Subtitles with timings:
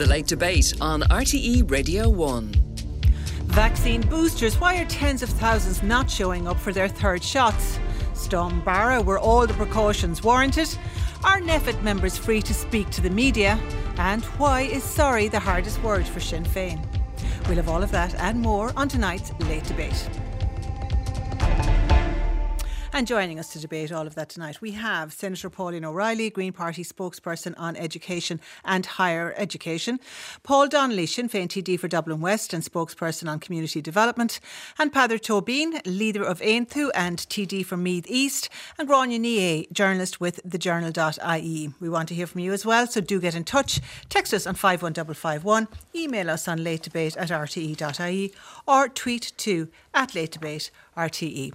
[0.00, 2.54] The Late Debate on RTE Radio 1.
[3.48, 4.58] Vaccine boosters.
[4.58, 7.78] Why are tens of thousands not showing up for their third shots?
[8.14, 10.74] Storm Barra, were all the precautions warranted?
[11.22, 13.60] Are NPHET members free to speak to the media?
[13.98, 16.82] And why is sorry the hardest word for Sinn Féin?
[17.46, 20.08] We'll have all of that and more on tonight's Late Debate.
[22.92, 26.52] And joining us to debate all of that tonight, we have Senator Pauline O'Reilly, Green
[26.52, 30.00] Party spokesperson on education and higher education,
[30.42, 34.40] Paul Donnelly, Sinn Féin TD for Dublin West and spokesperson on community development,
[34.76, 40.20] and Peadar Tóibín, leader of Aontú and TD for Meath East, and Ní Aodha, journalist
[40.20, 41.72] with thejournal.ie.
[41.78, 43.80] We want to hear from you as well, so do get in touch.
[44.08, 48.32] Text us on 51551, email us on latedebate at rte.ie,
[48.66, 51.52] or tweet to at latedebate RTE.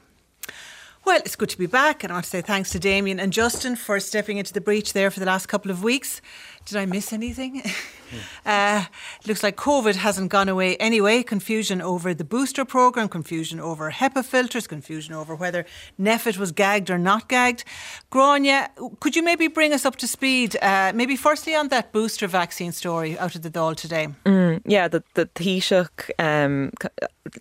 [1.06, 3.32] Well, it's good to be back, and I want to say thanks to Damien and
[3.32, 6.20] Justin for stepping into the breach there for the last couple of weeks.
[6.66, 7.62] Did I miss anything?
[8.46, 8.86] uh,
[9.28, 11.24] looks like COVID hasn't gone away anyway.
[11.24, 15.66] Confusion over the booster programme, confusion over HEPA filters, confusion over whether
[16.00, 17.64] NPHET was gagged or not gagged.
[18.12, 18.68] Gráinne,
[19.00, 22.72] could you maybe bring us up to speed, uh, maybe firstly on that booster vaccine
[22.72, 24.08] story out of the Dáil today?
[24.26, 26.72] Mm, yeah, the, the Taoiseach um,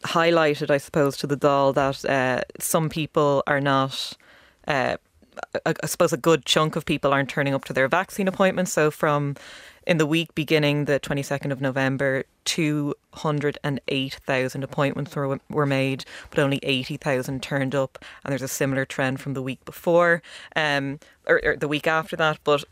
[0.02, 4.12] highlighted, I suppose, to the Dáil that uh, some people are not.
[4.66, 4.96] Uh,
[5.66, 8.72] I suppose a good chunk of people aren't turning up to their vaccine appointments.
[8.72, 9.36] So from
[9.86, 16.60] in the week beginning the 22nd of November, 208,000 appointments were, were made, but only
[16.62, 17.98] 80,000 turned up.
[18.24, 20.22] And there's a similar trend from the week before,
[20.56, 22.38] um, or, or the week after that.
[22.44, 22.64] But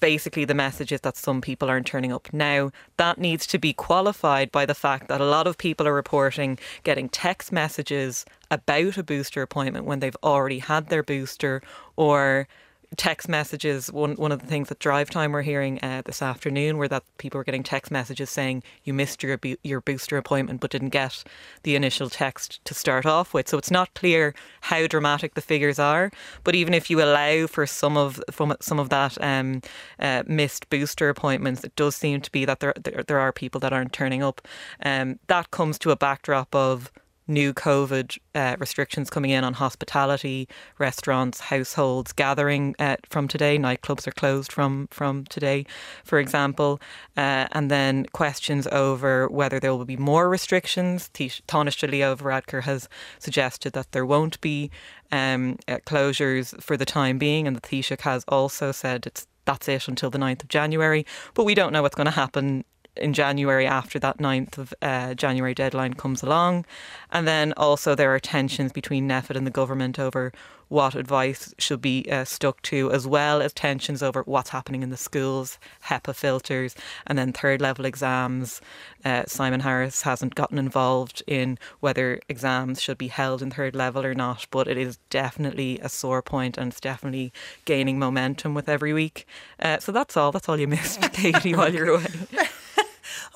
[0.00, 2.70] basically the message is that some people aren't turning up now.
[2.96, 6.58] That needs to be qualified by the fact that a lot of people are reporting
[6.82, 11.62] getting text messages about a booster appointment when they've already had their booster
[11.96, 12.48] or
[12.96, 13.92] text messages.
[13.92, 17.02] One one of the things that Drive Time we're hearing uh, this afternoon were that
[17.18, 21.24] people were getting text messages saying you missed your your booster appointment but didn't get
[21.62, 23.48] the initial text to start off with.
[23.48, 26.10] So it's not clear how dramatic the figures are.
[26.44, 29.62] But even if you allow for some of from some of that um,
[29.98, 33.60] uh, missed booster appointments, it does seem to be that there there, there are people
[33.60, 34.46] that aren't turning up.
[34.84, 36.92] Um, that comes to a backdrop of
[37.28, 40.48] new COVID uh, restrictions coming in on hospitality,
[40.78, 43.58] restaurants, households, gathering uh, from today.
[43.58, 45.66] Nightclubs are closed from from today,
[46.04, 46.80] for example,
[47.16, 51.10] uh, and then questions over whether there will be more restrictions.
[51.14, 52.88] Taoiseach Leo Varadkar has
[53.18, 54.70] suggested that there won't be
[55.12, 59.68] um, uh, closures for the time being, and the Taoiseach has also said it's that's
[59.68, 61.06] it until the 9th of January.
[61.32, 62.64] But we don't know what's going to happen
[62.96, 66.64] in January after that 9th of uh, January deadline comes along.
[67.10, 70.32] And then also there are tensions between NPHET and the government over
[70.68, 74.90] what advice should be uh, stuck to, as well as tensions over what's happening in
[74.90, 76.74] the schools, HEPA filters,
[77.06, 78.60] and then third level exams.
[79.04, 84.04] Uh, Simon Harris hasn't gotten involved in whether exams should be held in third level
[84.04, 87.32] or not, but it is definitely a sore point and it's definitely
[87.64, 89.26] gaining momentum with every week.
[89.60, 90.32] Uh, so that's all.
[90.32, 92.45] That's all you missed, Katie, while you're away.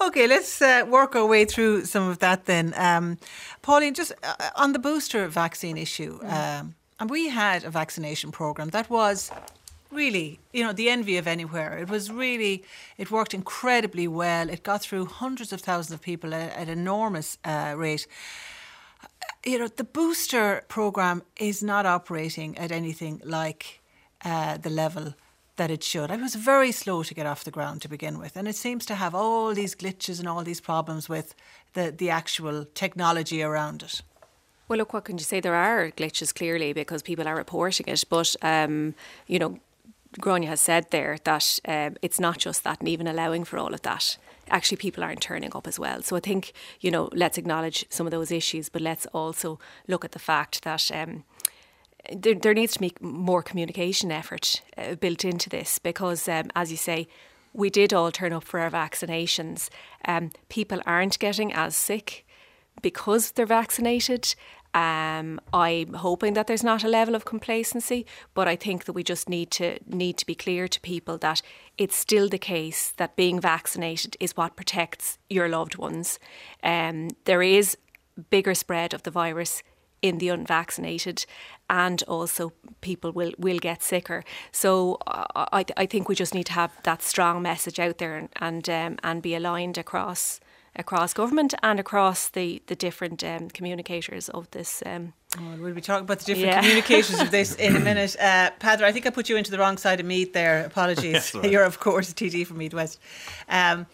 [0.03, 2.73] Okay, let's uh, work our way through some of that then.
[2.77, 3.19] Um,
[3.61, 6.33] Pauline, just uh, on the booster vaccine issue, mm.
[6.33, 9.31] um, and we had a vaccination program that was
[9.91, 11.77] really, you know, the envy of anywhere.
[11.77, 12.65] It was really,
[12.97, 14.49] it worked incredibly well.
[14.49, 18.07] It got through hundreds of thousands of people at, at an enormous uh, rate.
[19.45, 23.81] You know, the booster program is not operating at anything like
[24.25, 25.15] uh, the level
[25.61, 26.11] that it should.
[26.11, 28.87] I was very slow to get off the ground to begin with, and it seems
[28.87, 31.35] to have all these glitches and all these problems with
[31.75, 34.01] the, the actual technology around it.
[34.69, 35.39] Well, look, what can you say?
[35.39, 38.95] There are glitches clearly because people are reporting it, but um,
[39.27, 39.59] you know,
[40.19, 43.75] Gráinne has said there that um, it's not just that, and even allowing for all
[43.75, 44.17] of that,
[44.49, 46.01] actually people aren't turning up as well.
[46.01, 50.07] So I think you know, let's acknowledge some of those issues, but let's also look
[50.07, 50.91] at the fact that.
[50.91, 51.25] Um,
[52.15, 56.71] there, there needs to be more communication effort uh, built into this because, um, as
[56.71, 57.09] you say,
[57.53, 59.69] we did all turn up for our vaccinations.
[60.05, 62.27] Um, people aren't getting as sick
[62.83, 64.35] because they're vaccinated.
[64.73, 69.03] Um, I'm hoping that there's not a level of complacency, but I think that we
[69.03, 71.43] just need to need to be clear to people that
[71.77, 76.21] it's still the case that being vaccinated is what protects your loved ones.
[76.63, 77.77] Um, there is
[78.31, 79.63] bigger spread of the virus
[80.03, 81.27] in the unvaccinated,
[81.69, 84.25] and also people will, will get sicker.
[84.53, 88.17] So uh, I, I think we just need to have that strong message out there
[88.17, 90.41] and and, um, and be aligned across
[90.77, 94.83] across government and across the the different um, communicators of this.
[94.87, 96.61] Um, oh, we'll be talking about the different yeah.
[96.61, 98.17] communications of this in a minute.
[98.19, 100.65] Uh, Peadar, I think I put you into the wrong side of Meath there.
[100.65, 101.35] Apologies.
[101.45, 103.01] You're of course a TD from Meath West.
[103.49, 103.87] Um,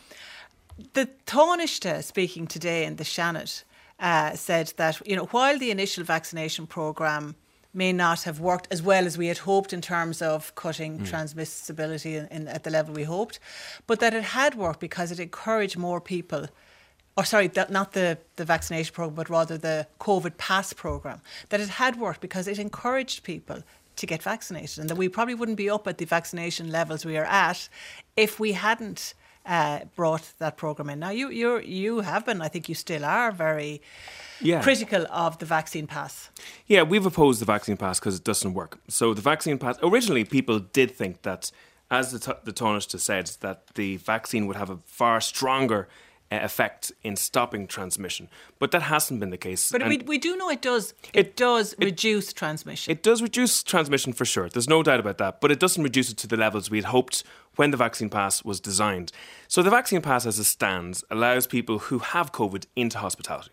[0.93, 3.65] the Taoiseach speaking today in the Seanad
[3.99, 7.35] uh, said that you know while the initial vaccination programme
[7.73, 11.07] may not have worked as well as we had hoped in terms of cutting mm.
[11.07, 13.39] transmissibility in, in, at the level we hoped,
[13.87, 16.47] but that it had worked because it encouraged more people
[17.17, 21.61] or sorry, that not the, the vaccination program, but rather the COVID pass program, that
[21.61, 23.63] it had worked because it encouraged people
[23.97, 27.17] to get vaccinated, and that we probably wouldn't be up at the vaccination levels we
[27.17, 27.69] are at
[28.17, 29.15] if we hadn't
[29.47, 30.99] uh, brought that program in.
[30.99, 33.81] Now, you you you have been, I think you still are very
[34.41, 34.63] yeah.
[34.63, 36.31] critical of the vaccine pass.
[36.67, 38.79] Yeah, we've opposed the vaccine pass because it doesn't work.
[38.89, 41.51] So the vaccine pass originally people did think that,
[41.91, 45.89] as the, t- the Taoiseach said, that the vaccine would have a far stronger
[46.31, 48.29] effect in stopping transmission.
[48.59, 49.71] But that hasn't been the case.
[49.71, 50.95] But we, we do know it does.
[51.13, 52.91] It, it does it, reduce transmission.
[52.91, 54.49] It does reduce transmission for sure.
[54.49, 55.41] There's no doubt about that.
[55.41, 57.25] But it doesn't reduce it to the levels we had hoped
[57.57, 59.13] when the vaccine pass was designed.
[59.49, 63.53] So the vaccine pass, as it stands, allows people who have COVID into hospitality.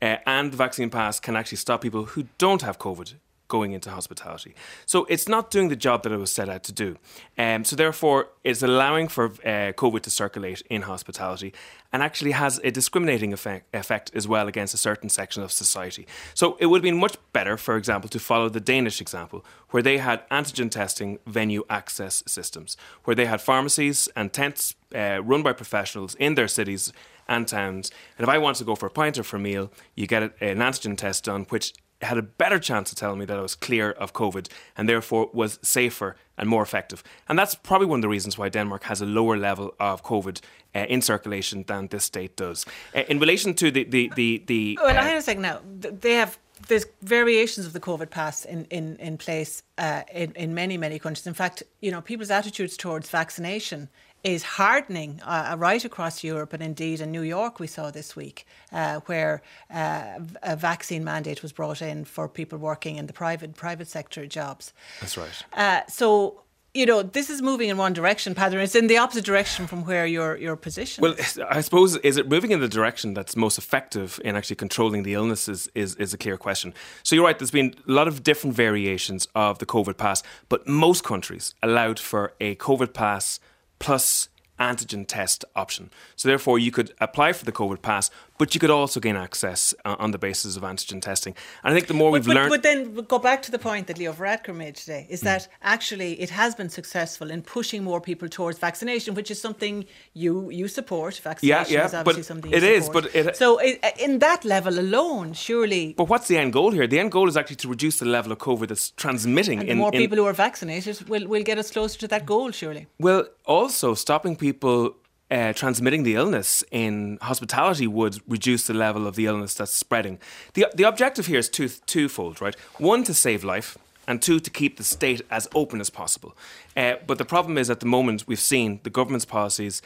[0.00, 3.14] Uh, and the vaccine pass can actually stop people who don't have COVID
[3.56, 4.52] going into hospitality.
[4.92, 6.96] So it's not doing the job that it was set out to do.
[7.44, 11.50] Um, so therefore, it's allowing for uh, COVID to circulate in hospitality
[11.92, 16.04] and actually has a discriminating effect, effect as well against a certain section of society.
[16.34, 19.82] So it would have been much better, for example, to follow the Danish example, where
[19.82, 25.42] they had antigen testing venue access systems, where they had pharmacies and tents uh, run
[25.42, 26.92] by professionals in their cities
[27.28, 27.90] and towns.
[28.16, 30.22] And if I want to go for a pint or for a meal, you get
[30.22, 33.54] an antigen test done, which had a better chance of telling me that I was
[33.54, 37.02] clear of COVID and therefore was safer and more effective.
[37.28, 40.40] And that's probably one of the reasons why Denmark has a lower level of COVID
[40.74, 42.66] uh, in circulation than this state does.
[42.94, 45.60] Uh, in relation to the the the, the well, uh, hang on a second now.
[45.80, 46.38] They have
[46.68, 50.98] there's variations of the COVID pass in in in place uh, in in many many
[50.98, 51.26] countries.
[51.26, 53.88] In fact, you know, people's attitudes towards vaccination
[54.24, 58.46] is hardening uh, right across Europe and indeed in New York we saw this week
[58.72, 63.54] uh, where uh, a vaccine mandate was brought in for people working in the private
[63.54, 64.72] private sector jobs.
[65.00, 65.44] That's right.
[65.52, 66.42] Uh, so
[66.74, 68.62] you know, this is moving in one direction, Peadar.
[68.62, 71.02] It's in the opposite direction from where your your position.
[71.02, 71.14] Well,
[71.50, 75.12] I suppose is it moving in the direction that's most effective in actually controlling the
[75.12, 76.72] illness is, is, is a clear question.
[77.02, 77.38] So you're right.
[77.38, 81.98] There's been a lot of different variations of the COVID pass, but most countries allowed
[81.98, 83.38] for a COVID pass
[83.82, 84.28] plus
[84.60, 85.90] antigen test option.
[86.14, 88.10] So therefore, you could apply for the COVID pass,
[88.42, 91.32] but you could also gain access uh, on the basis of antigen testing.
[91.62, 93.58] And I think the more but, we've but, learned, but then go back to the
[93.68, 95.26] point that Leo Varadkar made today is mm.
[95.30, 99.84] that actually it has been successful in pushing more people towards vaccination, which is something
[100.14, 101.14] you you support.
[101.18, 103.60] Vaccination yeah, yeah, is obviously but something it is, but it, so
[104.06, 105.94] in that level alone, surely.
[105.96, 106.88] But what's the end goal here?
[106.88, 109.60] The end goal is actually to reduce the level of COVID that's transmitting.
[109.60, 112.26] And in, more in, people who are vaccinated will will get us closer to that
[112.26, 112.88] goal, surely.
[112.98, 114.96] Well, also stopping people
[115.32, 120.18] uh, transmitting the illness in hospitality would reduce the level of the illness that's spreading.
[120.52, 122.54] The, the objective here is two, twofold, right?
[122.76, 126.36] One, to save life, and two, to keep the state as open as possible.
[126.76, 129.80] Uh, but the problem is, at the moment, we've seen the government's policies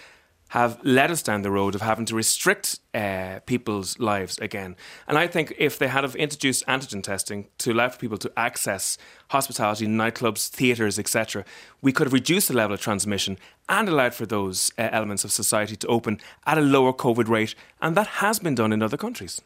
[0.50, 4.76] have led us down the road of having to restrict uh, people's lives again.
[5.08, 8.32] And I think if they had have introduced antigen testing to allow for people to
[8.36, 8.96] access
[9.28, 11.44] hospitality, nightclubs, theatres, etc.,
[11.82, 13.38] we could have reduced the level of transmission
[13.68, 17.54] and allowed for those uh, elements of society to open at a lower COVID rate.
[17.82, 19.40] And that has been done in other countries.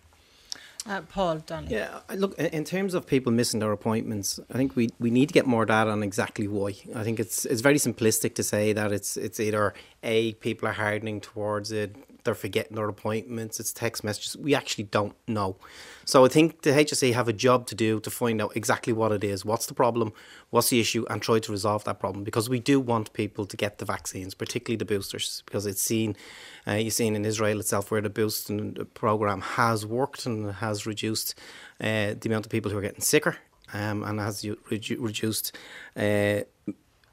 [0.87, 1.75] Uh, Paul Donnelly.
[1.75, 5.35] Yeah, look, in terms of people missing their appointments, I think we, we need to
[5.35, 6.75] get more data on exactly why.
[6.95, 10.73] I think it's it's very simplistic to say that it's it's either a people are
[10.73, 14.37] hardening towards it, they're forgetting their appointments, it's text messages.
[14.37, 15.57] We actually don't know.
[16.05, 19.13] So I think the HSE have a job to do to find out exactly what
[19.13, 20.13] it is, what's the problem,
[20.51, 22.25] what's the issue, and try to resolve that problem.
[22.25, 26.17] Because we do want people to get the vaccines, particularly the boosters, because it's seen,
[26.67, 31.35] uh, you've seen in Israel itself where the boosting program has worked and has reduced
[31.81, 33.37] uh, the amount of people who are getting sicker
[33.73, 35.57] um, and has reduced.
[35.97, 36.41] Uh,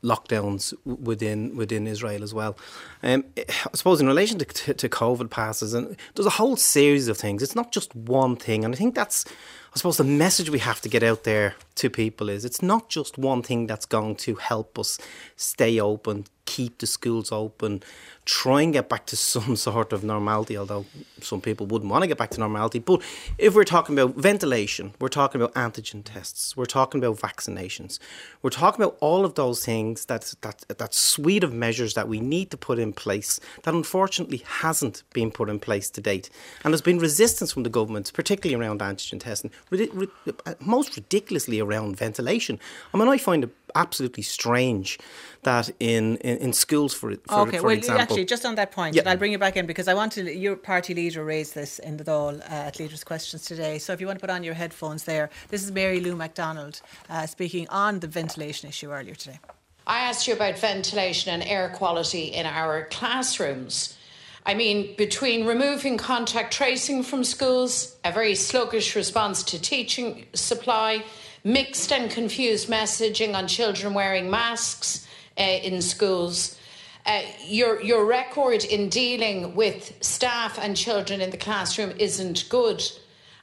[0.04, 2.58] lockdowns within within Israel as well.
[3.04, 7.08] Um, I suppose in relation to, to, to, COVID passes, and there's a whole series
[7.08, 7.42] of things.
[7.42, 9.26] It's not just one thing, and I think that's
[9.74, 12.90] I suppose the message we have to get out there to people is it's not
[12.90, 15.00] just one thing that's going to help us
[15.36, 17.84] stay open, keep the schools open,
[18.26, 20.86] try and get back to some sort of normality, although
[21.22, 22.80] some people wouldn't want to get back to normality.
[22.80, 23.02] But
[23.38, 28.00] if we're talking about ventilation, we're talking about antigen tests, we're talking about vaccinations,
[28.42, 32.20] we're talking about all of those things, that, that, that suite of measures that we
[32.20, 36.30] need to put in place that unfortunately hasn't been put in place to date.
[36.64, 41.98] And there's been resistance from the government, particularly around antigen testing, uh, most ridiculously around
[41.98, 42.60] ventilation.
[42.94, 44.98] I mean, I find it absolutely strange
[45.44, 48.02] that in, in, in schools, for, for, okay, for well, example.
[48.02, 49.02] actually, just on that point, Yeah.
[49.02, 50.22] and I'll bring you back in because I want to.
[50.34, 53.78] Your party leader raised this in the Dáil uh, at Leaders' Questions today.
[53.80, 56.82] So if you want to put on your headphones there, this is Mary Lou McDonald
[57.10, 59.40] uh, speaking on the ventilation issue earlier today.
[59.86, 63.98] I asked you about ventilation and air quality in our classrooms.
[64.46, 71.04] I mean, between removing contact tracing from schools, a very sluggish response to teaching supply,
[71.44, 76.58] mixed and confused messaging on children wearing masks uh, in schools,
[77.06, 82.84] uh, your, your record in dealing with staff and children in the classroom isn't good.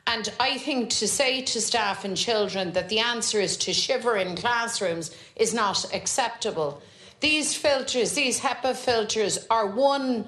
[0.07, 4.17] And I think to say to staff and children that the answer is to shiver
[4.17, 6.83] in classrooms is not acceptable.
[7.21, 10.27] These filters, these HEPA filters, are one,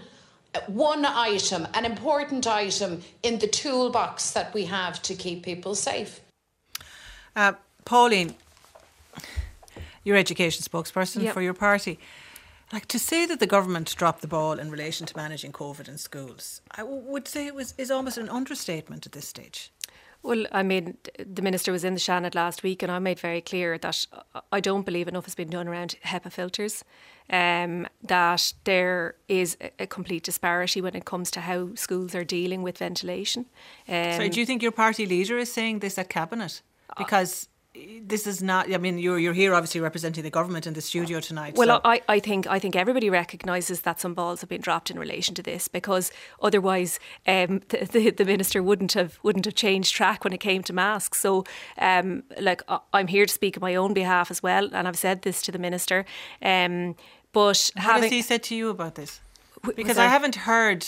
[0.67, 6.21] one item, an important item in the toolbox that we have to keep people safe.
[7.37, 7.53] Uh,
[7.85, 8.35] Pauline,
[10.05, 11.35] your education spokesperson Yep.
[11.35, 11.99] for your party.
[12.73, 15.99] Like to say that the government dropped the ball in relation to managing COVID in
[15.99, 19.71] schools, I w- would say it was is almost an understatement at this stage.
[20.23, 23.41] Well, I mean, the minister was in the Seanad last week, and I made very
[23.41, 24.07] clear that
[24.51, 26.83] I don't believe enough has been done around HEPA filters.
[27.31, 32.63] Um, that there is a, complete disparity when it comes to how schools are dealing
[32.63, 33.47] with ventilation.
[33.89, 36.63] Um, So do you think your party leader is saying this at cabinet?
[36.97, 37.49] Because
[38.03, 38.73] this is not.
[38.73, 41.57] I mean, you're you're here obviously representing the government in the studio tonight.
[41.57, 44.91] Well, so- I, I think I think everybody recognises that some balls have been dropped
[44.91, 46.11] in relation to this because
[46.41, 50.63] otherwise um, the, the the minister wouldn't have wouldn't have changed track when it came
[50.63, 51.21] to masks.
[51.21, 51.45] So,
[51.79, 52.63] um, like
[52.93, 55.53] I'm here to speak on my own behalf as well, and I've said this to
[55.53, 56.05] the minister.
[56.43, 56.97] Um,
[57.33, 59.21] but what having has he said to you about this?
[59.75, 60.87] Because I haven't heard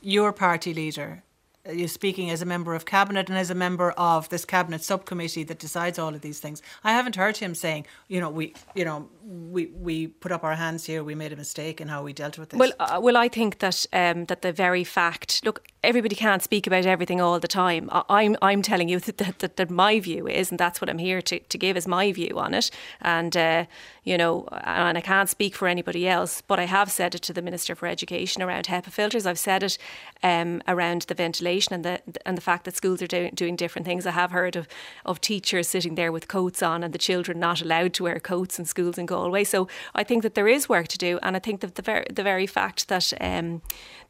[0.00, 1.24] your party leader.
[1.66, 4.82] Uh, You speaking as a member of cabinet and as a member of this cabinet
[4.82, 6.62] subcommittee that decides all of these things.
[6.84, 10.54] I haven't heard him saying, you know, we, you know, we we put up our
[10.54, 11.04] hands here.
[11.04, 12.58] We made a mistake in how we dealt with this.
[12.58, 15.44] Well, uh, well, I think that um, that the very fact.
[15.44, 17.88] Look, everybody can't speak about everything all the time.
[17.92, 20.88] I, I'm I'm telling you that, that, that, that my view is, and that's what
[20.88, 22.70] I'm here to, to give is my view on it.
[23.02, 23.66] And uh,
[24.04, 27.32] you know, and I can't speak for anybody else, but I have said it to
[27.32, 29.26] the Minister for Education around HEPA filters.
[29.26, 29.76] I've said it
[30.22, 33.86] um, around the ventilation and the and the fact that schools are doing doing different
[33.86, 34.06] things.
[34.06, 34.68] I have heard of
[35.04, 38.58] of teachers sitting there with coats on and the children not allowed to wear coats
[38.58, 39.44] in schools in Galway.
[39.44, 42.06] So I think that there is work to do, and I think that the very
[42.10, 43.62] the very fact that um,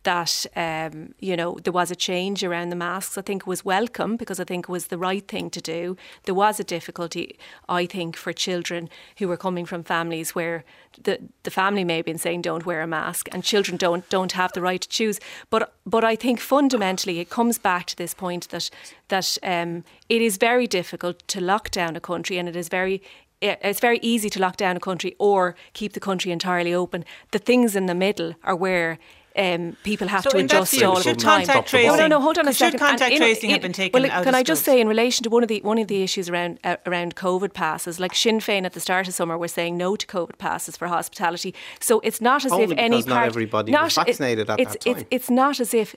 [0.02, 4.16] that um, you know there was a change around the masks, I think was welcome
[4.16, 5.96] because I think it was the right thing to do.
[6.24, 7.38] There was a difficulty,
[7.68, 8.88] I think, for children
[9.18, 10.64] who were coming from families where
[11.02, 14.32] the the family may have been saying don't wear a mask, and children don't don't
[14.32, 15.20] have the right to choose.
[15.50, 18.70] But but I think fundamentally it comes back to this point that
[19.08, 23.00] that um, it is very difficult to lock down a country, and it is very
[23.40, 27.04] it's very easy to lock down a country or keep the country entirely open.
[27.30, 28.98] The things in the middle are where
[29.36, 31.46] um, people have So to in adjust field, all should the time.
[31.46, 32.80] contact Oh, no, tracing- no, hold on a should second.
[32.80, 34.74] And contact in- tracing have been taken well, out of Can I just schools?
[34.76, 37.52] say in relation to one of the one of the issues around uh, around COVID
[37.54, 40.76] passes, like Sinn Féin at the start of summer were saying no to COVID passes
[40.76, 41.54] for hospitality.
[41.80, 44.58] So it's not as Only if any because not part, everybody was it- vaccinated at
[44.58, 45.08] it's, that It's, time.
[45.12, 45.94] it's not as if.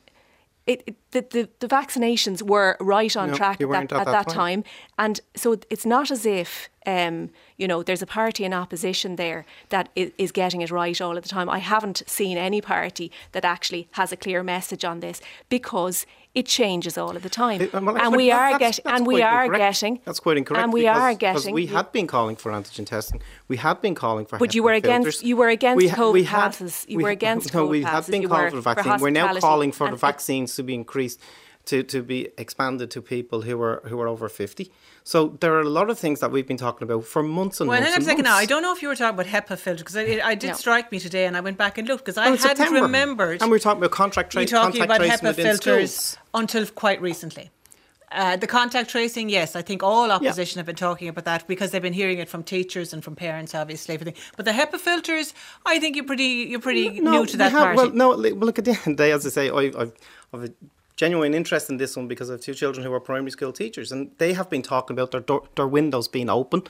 [0.68, 4.12] It, it- the, the, the vaccinations were right on No, track at that, at at
[4.12, 4.64] that time.
[4.98, 9.46] And so it's not as if, um, you know, there's a party in opposition there
[9.70, 11.50] that is, is getting it right all of the time.
[11.50, 16.46] I haven't seen any party that actually has a clear message on this because it
[16.46, 17.70] changes all of the time.
[17.74, 19.60] Well, and we are getting, and we quite are incorrect.
[19.82, 20.64] getting, That's quite incorrect.
[20.64, 21.54] and we because, are getting.
[21.54, 23.22] we had been calling for antigen testing.
[23.50, 24.38] We had been calling for.
[24.40, 25.24] But you were against- filters.
[25.24, 26.86] you were against We ha- COVID we had- passes.
[26.88, 28.12] You we were against No, COVID we have passes.
[28.12, 28.98] been calling for the vaccine.
[29.02, 31.20] We're now calling for the vaccines to be increased.
[31.66, 34.72] To, to be expanded to people who are who are over fifty,
[35.04, 37.70] so there are a lot of things that we've been talking about for months and
[37.70, 37.94] Well, months.
[37.94, 38.36] hang on a second now.
[38.36, 40.54] I don't know if you were talking about HEPA filter because I, I did No.
[40.56, 42.82] strike me today, and I went back and looked because I Oh, hadn't September.
[42.82, 43.42] remembered.
[43.44, 44.48] And we were talking about contract tracing.
[44.56, 46.18] you tra- talking about HEPA filters schools.
[46.34, 47.52] until quite recently.
[48.12, 51.70] Uh, the contact tracing, yes, I think all opposition have been talking about that because
[51.72, 53.94] they've been hearing it from teachers and from parents, obviously.
[53.94, 55.34] Everything, but the HEPA filters,
[55.66, 57.78] I think you're pretty, you're pretty new to that have- party.
[57.78, 59.94] Well, no, well, look at the end of the day, as I say, I, I've,
[60.34, 60.50] I've a
[61.02, 63.92] genuine interest in this one because I have two children who are primary school teachers,
[63.92, 66.62] and they have been talking about their door, their windows being open.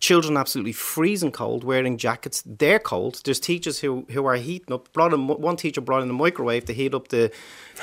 [0.00, 2.42] Children absolutely freezing cold, wearing jackets.
[2.44, 3.20] They're cold.
[3.24, 4.92] There's teachers who, who are heating up.
[4.92, 7.30] Brought in, one teacher brought in a microwave to heat up the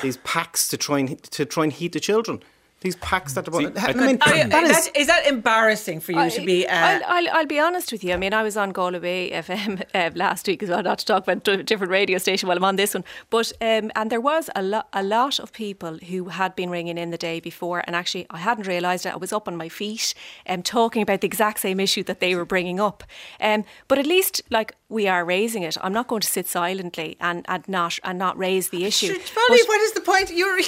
[0.02, 2.42] these packs to try and to try and heat the children.
[2.82, 3.52] These packs that are.
[3.52, 4.86] See, I I- mean, Are you- that is.
[4.86, 6.66] that- is that embarrassing for you to be?
[6.66, 8.14] Uh, I'll, I'll, I'll be honest with you.
[8.14, 11.04] I mean, I was on Galway Bay FM uh, last week as well, not to
[11.04, 13.04] talk about a different radio station while I'm on this one.
[13.28, 16.96] But um, and there was a, lo- a lot of people who had been ringing
[16.96, 19.12] in the day before, and actually I hadn't realised it.
[19.12, 20.14] I was up on my feet
[20.48, 23.04] um, talking about the exact same issue that they were bringing up.
[23.40, 25.76] Um, but at least like we are raising it.
[25.82, 29.06] I'm not going to sit silently and, and not and not raise the issue.
[29.06, 29.16] Sure,
[29.48, 30.30] But- what is the point?
[30.30, 30.60] You're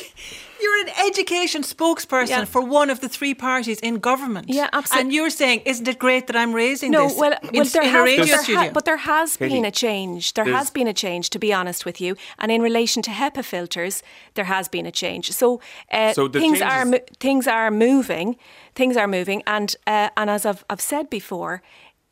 [0.62, 2.45] you're an education spokesperson Yeah.
[2.45, 4.47] for one of the three parties in government.
[4.49, 5.00] Yeah, absolutely.
[5.02, 7.19] And you're saying, isn't it great that I'm raising no, this?
[7.19, 8.61] well, in, well, there in has, a radio but, there studio?
[8.62, 10.35] ha- but there has Katie, been a change.
[10.35, 12.14] There has been a change, to be honest with you.
[12.38, 14.02] And in relation to HEPA filters,
[14.35, 15.33] there has been a change.
[15.33, 15.61] So,
[15.91, 18.37] uh, So things changes- are mo- things are moving.
[18.75, 21.61] Things are moving, and uh, and as I've I've said before.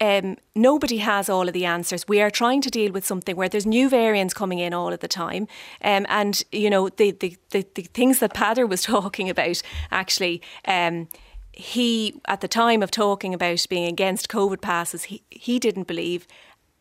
[0.00, 2.08] Um, nobody has all of the answers.
[2.08, 5.00] We are trying to deal with something where there's new variants coming in all of
[5.00, 5.46] the time,
[5.82, 10.40] um, and you know the, the the the things that Peadar was talking about actually.
[10.66, 11.08] Um,
[11.52, 16.26] he at the time of talking about being against COVID passes, he, he didn't believe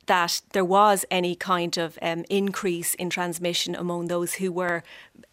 [0.10, 4.84] that there was any kind of um, increase in transmission among those who were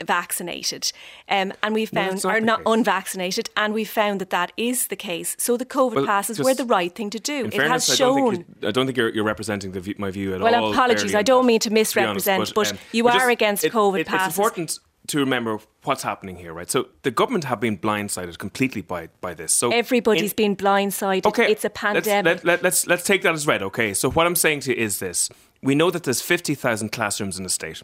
[0.05, 0.93] vaccinated,
[1.29, 2.67] um, and we No, found that's not are not case.
[2.75, 5.35] unvaccinated, and we found that that is the case.
[5.39, 7.47] So the COVID Well, passes were the right thing to do.
[7.47, 8.35] It fairness, has I don't shown.
[8.37, 10.63] think, you're, I don't think you're, you're representing the my view at Well, all.
[10.63, 13.73] Well, apologies, I don't mean to be honest, misrepresent, but you um, are against it-
[13.73, 14.29] COVID it- passes.
[14.29, 16.71] It's important to remember what's happening here, right?
[16.71, 19.53] So the government have been blindsided completely by by this.
[19.53, 21.27] So Everybody's in- been blindsided.
[21.27, 22.25] Okay, It's a let's- pandemic.
[22.25, 23.63] Let, let, let's let's take that as read.
[23.63, 25.29] Okay, so what I'm saying to you is this:
[25.63, 27.83] we know that there's 50,000 classrooms in the state.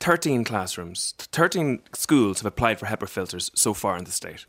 [0.00, 4.44] 13 classrooms, 13 schools have applied for HEPA filters so far in the state.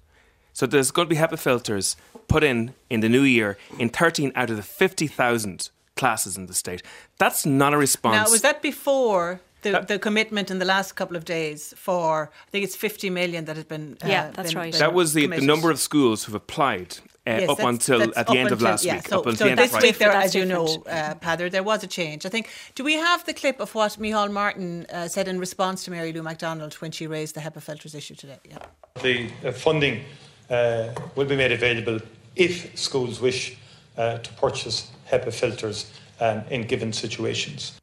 [0.51, 1.95] So there's going to be HEPA filters
[2.27, 6.53] put in in the new year in 13 out of the 50,000 classes in the
[6.53, 6.83] state.
[7.17, 8.15] That's not a response.
[8.27, 12.29] now, was that before the, That- the commitment in the last couple of days for,
[12.47, 13.97] I think it's 50 million that had been.
[14.03, 14.71] uh, Yeah, that's been- right.
[14.71, 17.99] been That was the, the number of schools who've applied uh, Yes, up that's- until
[17.99, 19.07] that's at the end of until- last yeah, week.
[19.07, 20.13] So, up until so the end this of week, Friday.
[20.13, 20.87] there, as you know, different.
[20.87, 22.25] uh, Peadar, there was a change.
[22.25, 22.47] I think.
[22.75, 26.13] Do we have the clip of what Micheál Martin uh, said in response to Mary
[26.13, 28.39] Lou McDonald when she raised the HEPA filters issue today?
[28.49, 28.59] Yeah.
[29.01, 30.03] The uh, funding
[30.49, 31.99] uh, will be made available
[32.35, 33.57] if schools wish
[33.97, 37.79] uh, to purchase HEPA filters um, in given situations.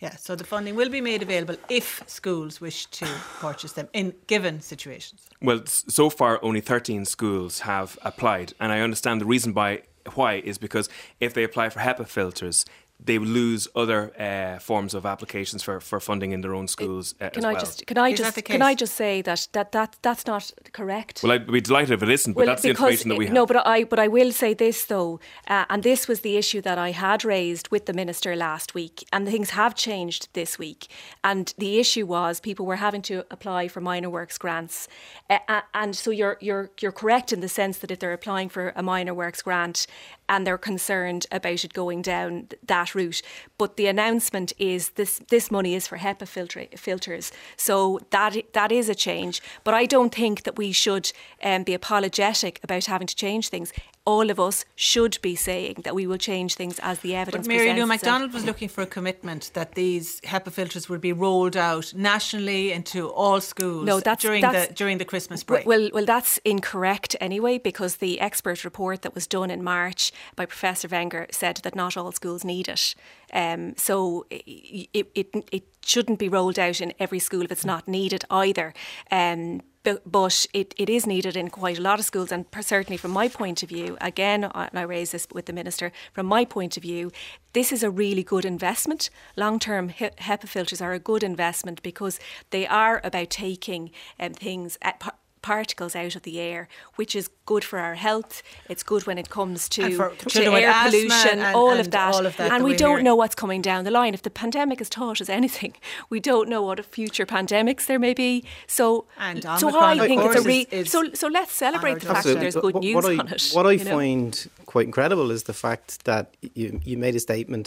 [0.00, 3.06] Yeah, so the funding will be made available if schools wish to
[3.40, 5.26] purchase them in given situations.
[5.40, 9.82] Well, so far only 13 schools have applied, and I understand the reason by
[10.14, 12.64] why is because if they apply for HEPA filters,
[12.98, 17.14] they will lose other uh, forms of applications for, for funding in their own schools
[17.20, 17.60] uh, can as I well.
[17.60, 21.22] just can I Is just can I just say that that, that that's not correct?
[21.22, 23.34] well, I'd be delighted if it isn't, but that's the information that we have.
[23.34, 26.62] No, but I but I will say this though, uh, and this was the issue
[26.62, 30.88] that I had raised with the minister last week, and things have changed this week.
[31.22, 34.88] And the issue was people were having to apply for minor works grants,
[35.28, 38.48] uh, uh, and so you're you're you're correct in the sense that if they're applying
[38.48, 39.86] for a minor works grant
[40.28, 43.22] and they're concerned about it going down that route,
[43.58, 48.72] but the announcement is this this money is for HEPA filter, filters, so that that
[48.72, 49.40] is a change.
[49.64, 51.12] But I don't think that we should
[51.42, 53.72] um, be apologetic about having to change things.
[54.06, 57.46] All of us should be saying that we will change things as the evidence.
[57.46, 57.86] But Mary Lou.
[57.86, 62.70] McDonald was looking for a commitment that these HEPA filters would be rolled out nationally
[62.72, 65.66] into all schools No, that's- during that's- the during the Christmas break.
[65.66, 70.46] well, well, that's incorrect anyway, because the expert report that was done in March by
[70.46, 72.94] Professor Wenger said that not all schools need it.
[73.32, 77.88] Um, so it, it, it shouldn't be rolled out in every school if it's not
[77.88, 78.72] needed either.
[79.10, 83.12] Um, but, it, it is needed in quite a lot of schools, and certainly from
[83.12, 86.44] my point of view, again, I- and I raise this with the minister, from my
[86.44, 87.12] point of view,
[87.52, 89.10] this is a really good investment.
[89.36, 92.18] Long term HEPA filters are a good investment because
[92.50, 95.00] they are about taking um, things at
[95.50, 98.42] particles out of the air, which is good for our health.
[98.72, 102.14] It's good when it comes to, for to air pollution, and- all and of that.
[102.14, 103.04] all of that that and we we're don't hearing.
[103.08, 104.12] know what's coming down the line.
[104.18, 105.72] If the pandemic has taught us anything,
[106.14, 108.32] we don't know what future pandemics there may be.
[108.66, 112.00] So, And so I think it's a course, re- is- is so so let's celebrate
[112.00, 113.42] the fact that there's good What- news what I, on it.
[113.56, 113.96] What I you know?
[113.98, 114.30] find
[114.72, 116.24] quite incredible is the fact that
[116.60, 117.66] you, you made a statement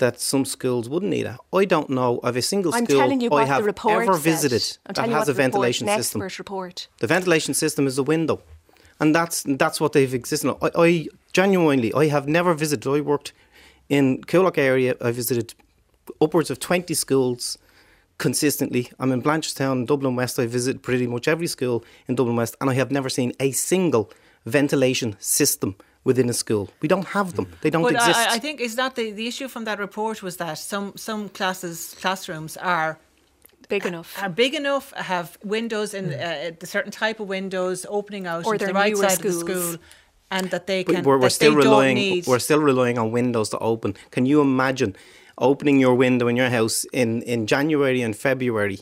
[0.00, 1.36] that some schools wouldn't need it.
[1.52, 5.08] I don't know of a single I'm school telling you I have ever visited that
[5.08, 6.20] has a ventilation system.
[6.20, 6.88] report.
[6.98, 8.42] The ventilation system is a window,
[8.98, 10.56] and that's that's what they've existed.
[10.60, 12.90] I, I genuinely, I have never visited.
[12.90, 13.32] I worked
[13.88, 14.94] in Coolock area.
[15.00, 15.54] I visited
[16.20, 17.56] upwards of twenty schools
[18.18, 18.90] consistently.
[18.98, 20.38] I'm in Blanchardstown, Dublin West.
[20.38, 23.52] I visit pretty much every school in Dublin West, and I have never seen a
[23.52, 24.10] single
[24.46, 26.70] ventilation system within a school.
[26.80, 27.46] We don't have them.
[27.60, 28.18] They don't But exist.
[28.18, 31.28] I, I think is that the, the issue from that report was that some some
[31.28, 32.98] classes classrooms are
[33.68, 34.16] big enough.
[34.22, 38.54] are big enough, have windows in uh, the certain type of windows opening out Or
[38.54, 39.76] into the right newer side of the school,
[40.30, 41.04] and that they We- can.
[41.04, 43.94] we're, we're still they don't relying need- we're still relying on windows to open.
[44.10, 44.96] Can you imagine
[45.38, 48.80] opening your window in your house in, in January and February?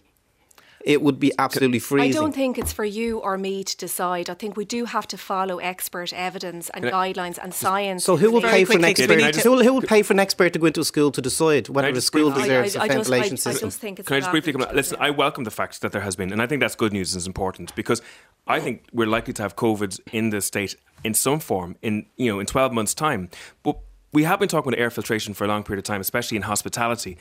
[0.85, 2.11] It would be absolutely freezing.
[2.11, 4.31] I don't think it's for you or me to decide.
[4.31, 8.05] I think we do have to follow expert evidence and guidelines and science.
[8.05, 9.27] so who will pay for an quickly, 'cause we expert?
[9.27, 11.11] need to- Who will, who will pay for an expert to go into a school
[11.11, 13.35] to decide whether I the school briefly- deserves I, a I, I just, I, ventilation
[13.35, 13.69] I system?
[13.69, 14.63] just think it's Can I just briefly come?
[14.63, 14.97] average, Listen.
[15.01, 17.21] I welcome the fact that there has been, and I think that's good news and
[17.21, 18.01] is important because
[18.47, 22.31] I think we're likely to have COVID in the state in some form in you
[22.33, 23.29] know in twelve months' time.
[23.63, 23.79] But
[24.13, 26.43] we have been talking about air filtration for a long period of time, especially in
[26.45, 27.19] hospitality.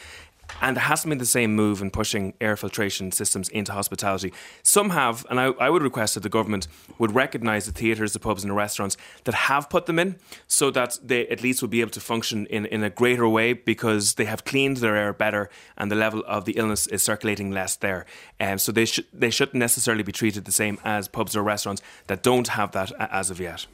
[0.62, 4.33] And there hasn't been the same move in pushing air filtration systems into hospitality.
[4.63, 8.19] Some have, and I, I would request that the government would recognise the theatres, the
[8.19, 10.15] pubs, and the restaurants that have put them in,
[10.47, 13.53] so that they at least would be able to function in, in a greater way
[13.53, 17.51] because they have cleaned their air better and the level of the illness is circulating
[17.51, 18.05] less there.
[18.39, 21.81] Um, so they should they shouldn't necessarily be treated the same as pubs or restaurants
[22.07, 23.67] that don't have that as of yet.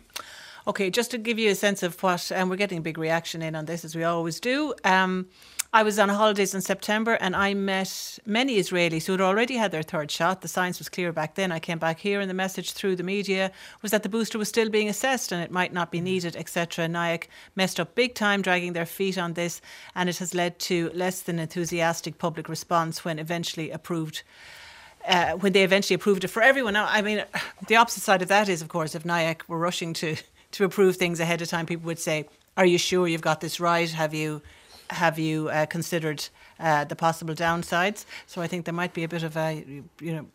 [0.66, 3.42] Okay, just to give you a sense of what, and we're getting a big reaction
[3.42, 4.74] in on this as we always do.
[4.86, 5.28] Um,
[5.76, 9.72] I was on holidays in September and I met many Israelis who had already had
[9.72, 10.42] their third shot.
[10.42, 11.52] The science was clear back then.
[11.52, 14.48] I came back here and the message through the media was that the booster was
[14.48, 16.86] still being assessed and it might not be needed, etc.
[16.86, 17.24] NIAC
[17.56, 19.62] messed up big time dragging their feet on this
[19.96, 24.22] and it has led to less than enthusiastic public response when eventually approved
[25.08, 26.74] uh, when they eventually approved it for everyone.
[26.74, 27.26] Now, I mean,
[27.68, 30.18] the opposite side of that is, of course, if NIAC were rushing to
[30.52, 33.60] to approve things ahead of time, people would say, "Are you sure you've got this
[33.60, 33.90] right?
[33.90, 34.44] Have you
[34.94, 36.30] have you uh, considered
[36.60, 39.64] uh, the possible downsides?" So I think there might be a bit of a
[40.00, 40.26] you know.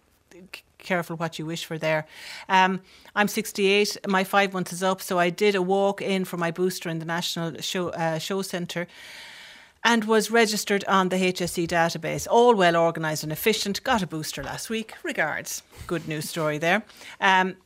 [0.78, 2.06] Careful what you wish for there.
[2.48, 2.80] Um,
[3.16, 3.96] I'm 68.
[4.06, 7.00] My five months is up, so I did a walk in for my booster in
[7.00, 8.86] the National Show uh, Show Centre
[9.84, 12.26] and was registered on the HSE database.
[12.30, 13.82] All well organised and efficient.
[13.84, 14.94] Got a booster last week.
[15.02, 15.62] Regards.
[15.86, 16.82] Good news story there.
[17.20, 17.56] Um,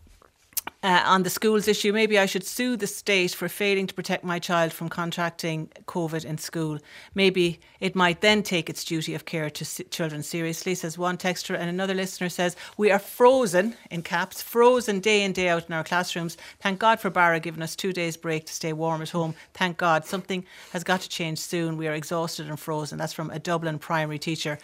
[0.82, 4.24] uh, on the schools issue, maybe I should sue the state for failing to protect
[4.24, 6.80] my child from contracting COVID in school.
[7.14, 11.18] Maybe it might then take its duty of care to s- children seriously, says one
[11.18, 11.56] texter.
[11.56, 15.72] And another listener says, We are frozen, in caps, frozen day in, day out in
[15.72, 16.36] our classrooms.
[16.60, 19.34] Thank God for Barra giving us two days' break to stay warm at home.
[19.54, 20.04] Thank God.
[20.04, 21.76] Something has got to change soon.
[21.76, 22.98] We are exhausted and frozen.
[22.98, 24.58] That's from a Dublin primary teacher.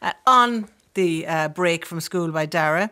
[0.00, 2.90] Uh, on the uh, break from school by Dara.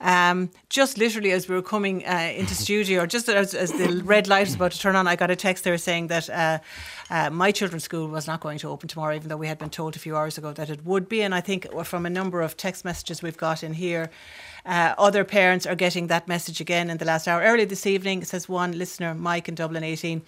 [0.00, 4.02] Um, just literally as we were coming uh, into studio, or just as, as the
[4.04, 6.58] red light was about to turn on, I got a text there saying that uh,
[7.10, 9.70] uh, my children's school was not going to open tomorrow, even though we had been
[9.70, 11.22] told a few hours ago that it would be.
[11.22, 14.10] And I think from a number of text messages we've got in here,
[14.64, 17.42] uh, other parents are getting that message again in the last hour.
[17.42, 20.22] Early this evening, says one listener, Mike in Dublin 18.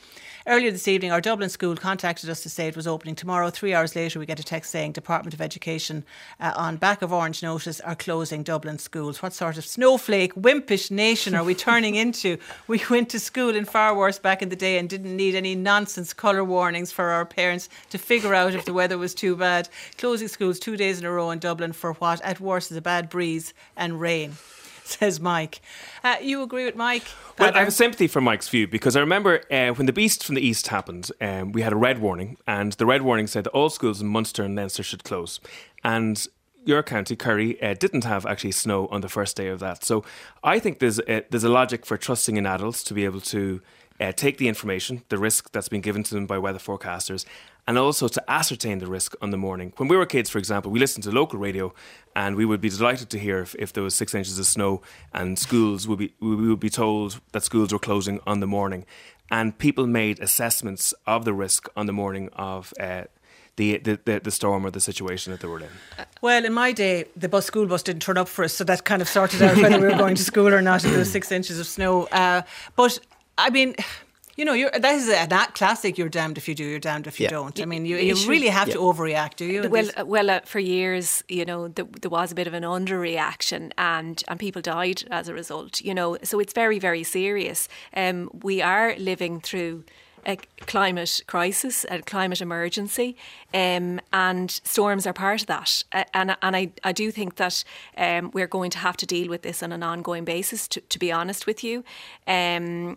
[0.44, 3.48] Earlier this evening, our Dublin school contacted us to say it was opening tomorrow.
[3.48, 6.04] Three hours later, we get a text saying Department of Education,
[6.40, 9.22] uh, on back of orange notice, are closing Dublin schools.
[9.22, 12.38] What sort of snowflake, wimpish nation are we turning into?
[12.66, 15.54] We went to school in far worse back in the day and didn't need any
[15.54, 19.68] nonsense colour warnings for our parents to figure out if the weather was too bad.
[19.98, 22.82] Closing schools two days in a row in Dublin for what, at worst, is a
[22.82, 24.32] bad breeze and rain.
[24.92, 25.60] Says Mike.
[26.04, 27.04] Uh, you agree with Mike?
[27.38, 30.34] Well, I have sympathy for Mike's view because I remember uh, when the Beast from
[30.34, 33.50] the East happened, um, we had a red warning, and the red warning said that
[33.50, 35.40] all schools in Munster and Leinster should close.
[35.82, 36.26] And
[36.64, 39.84] your county, Kerry, uh, didn't have actually snow on the first day of that.
[39.84, 40.04] So
[40.44, 43.60] I think there's a, there's a logic for trusting in adults to be able to
[44.02, 47.24] uh, take the information, the risk that's been given to them by weather forecasters,
[47.68, 49.72] and also to ascertain the risk on the morning.
[49.76, 51.72] When we were kids, for example, we listened to local radio,
[52.16, 54.82] and we would be delighted to hear if, if there was six inches of snow,
[55.14, 58.84] and schools would be we would be told that schools were closing on the morning,
[59.30, 62.74] and people made assessments of the risk on the morning of.
[62.78, 63.04] Uh,
[63.56, 65.68] the, the, the, storm or the situation that they were in.
[66.22, 68.84] Well, in my day, the bus school bus didn't turn up for us, so that
[68.84, 70.82] kind of sorted out whether we were going to school or not.
[70.82, 72.42] If there was six inches of snow, uh,
[72.76, 72.98] but
[73.38, 73.74] I mean.
[74.34, 75.98] You know, you're, that is a, that classic.
[75.98, 77.30] You're damned if you do, you're damned if you Yeah.
[77.30, 77.60] don't.
[77.60, 79.68] I mean, you, You you really have to overreact, do you?
[79.68, 82.54] Well, This- uh, well, uh, for years, you know, th- there was a bit of
[82.54, 85.82] an underreaction, and and people died as a result.
[85.82, 87.68] You know, so it's very, very serious.
[87.94, 89.84] Um, we are living through
[90.24, 93.16] a climate crisis, a climate emergency,
[93.52, 95.84] um, and storms are part of that.
[95.92, 97.64] Uh, and and I, I do think that
[97.98, 100.66] um, we're going to have to deal with this on an ongoing basis.
[100.68, 101.84] To, to be honest with you.
[102.26, 102.96] Um,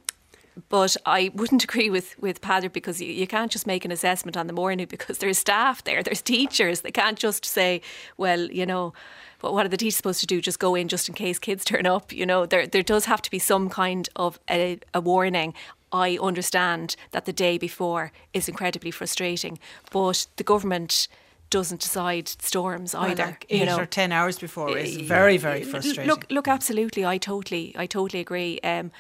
[0.70, 4.38] but I wouldn't agree with with Peadar because you, you can't just make an assessment
[4.38, 6.82] on the morning because there's staff there, there's teachers.
[6.82, 7.82] They can't just say,
[8.18, 8.94] well, you know,
[9.42, 10.42] what what are the teachers supposed to do?
[10.42, 12.12] Just go in just in case kids turn up.
[12.12, 15.54] You know, there there does have to be some kind of a, a warning.
[15.92, 19.60] I understand that the day before is incredibly frustrating,
[19.92, 21.08] but the government
[21.50, 23.26] doesn't decide storms Well, either.
[23.28, 26.08] like you know, or 10 hours before is very, very L- frustrating.
[26.08, 28.60] Look, look, absolutely, I totally, I totally agree.
[28.62, 28.92] Um,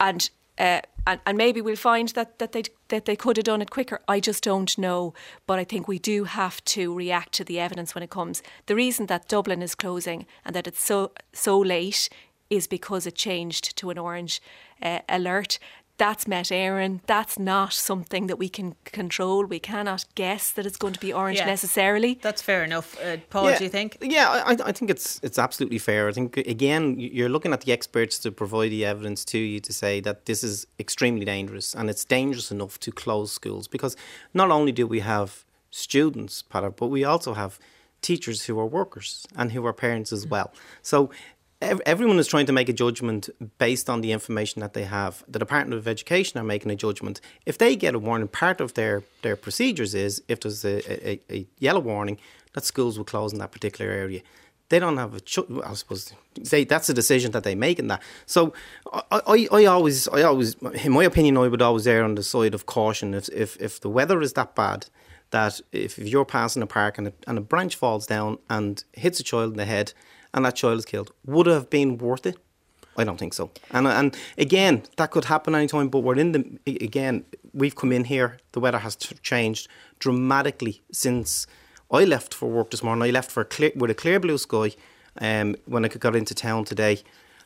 [0.00, 3.62] and, uh, and and maybe we'll find that that they that they could have done
[3.62, 4.00] it quicker.
[4.08, 5.14] I just don't know.
[5.46, 8.42] But I think we do have to react to the evidence when it comes.
[8.66, 12.08] The reason that Dublin is closing and that it's so so late
[12.50, 14.42] is because it changed to an orange
[14.82, 15.58] uh, alert.
[15.98, 17.00] That's Met Éireann.
[17.06, 19.44] That's not something that we can control.
[19.44, 21.46] We cannot guess that it's going to be orange Yeah.
[21.46, 22.18] necessarily.
[22.20, 22.96] That's fair enough.
[23.00, 23.98] Uh, Paul, do you think?
[24.00, 26.08] Yeah, I, I think it's it's absolutely fair.
[26.08, 29.72] I think again, you're looking at the experts to provide the evidence to you to
[29.72, 33.96] say that this is extremely dangerous, and it's dangerous enough to close schools because
[34.34, 37.58] not only do we have students, Peter, but we also have
[38.00, 40.50] teachers who are workers and who are parents as well.
[40.82, 41.10] So.
[41.62, 45.24] Ev- Everyone is trying to make a judgment based on the information that they have.
[45.28, 47.20] The Department of Education are making a judgment.
[47.46, 51.20] If they get a warning, part of their, their procedures is if there's a, a,
[51.30, 52.18] a yellow warning,
[52.54, 54.20] that schools will close in that particular area.
[54.68, 56.12] They don't have a cho- well, I suppose
[56.50, 58.02] they, that's a decision that they make in that.
[58.26, 58.54] So
[58.92, 62.22] I, I, I always I always in my opinion I would always err on the
[62.22, 63.12] side of caution.
[63.12, 64.86] If if, if the weather is that bad
[65.30, 68.82] that if, if you're passing a park and a, and a branch falls down and
[68.92, 69.92] hits a child in the head
[70.34, 72.36] and that child is killed, would it have been worth it?
[72.96, 73.50] I don't think so.
[73.70, 75.88] And and again, that could happen anytime.
[75.88, 77.24] But we're in the again.
[77.54, 78.38] We've come in here.
[78.52, 79.68] The weather has changed
[79.98, 81.46] dramatically since
[81.90, 83.02] I left for work this morning.
[83.08, 84.72] I left for a clear, with a clear blue sky
[85.20, 87.00] um, when I got into town today.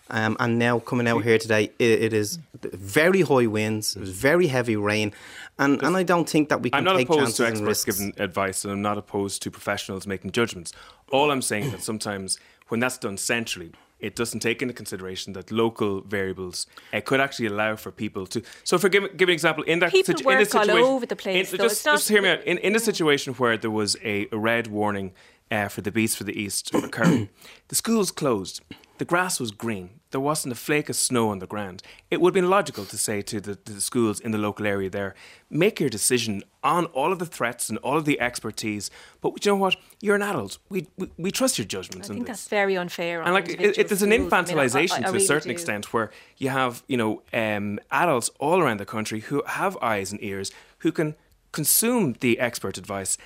[0.08, 4.76] Um, and now coming out here today, it, it is very high winds, very heavy
[4.76, 5.12] rain,
[5.58, 7.84] and, and I don't think that we can I'm not take opposed chances to experts
[7.84, 10.72] giving advice, and I'm not opposed to professionals making judgments.
[11.10, 15.32] All I'm saying is that sometimes when that's done centrally, it doesn't take into consideration
[15.32, 18.42] that local variables uh, could actually allow for people to.
[18.64, 21.06] So, for give, give an example, in that People situ- in work all situation, over
[21.06, 21.64] the place, in- though.
[21.64, 22.44] just, just hear me out.
[22.44, 25.12] In, in a situation where there was a, a red warning
[25.50, 27.28] uh, for the beast for the east occurring,
[27.68, 28.60] the schools closed.
[28.98, 30.00] The grass was green.
[30.10, 31.82] There wasn't a flake of snow on the ground.
[32.10, 34.66] It would have been logical to say to the, to the schools in the local
[34.66, 35.14] area there,
[35.50, 38.90] make your decision on all of the threats and all of the expertise.
[39.20, 39.76] But you know what?
[40.00, 40.58] You're an adult.
[40.70, 43.20] We we, we trust your judgments I think that's very unfair.
[43.20, 44.12] on And like it, it, there's an schools.
[44.12, 45.52] I mean, I- I- infantilization I to a certain do.
[45.52, 50.10] extent, where you have you know um, adults all around the country who have eyes
[50.12, 51.14] and ears who can
[51.52, 53.16] consume the expert advice,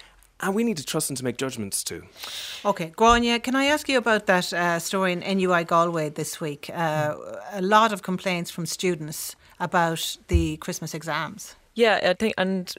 [0.41, 2.03] and we need to trust them to make judgments too.
[2.65, 6.71] Okay, Gráinne, can I ask you about that uh, story in NUI Galway this week?
[6.73, 7.15] Uh,
[7.53, 11.57] a lot of complaints from students about the Christmas exams.
[11.81, 12.71] Yeah, I think, and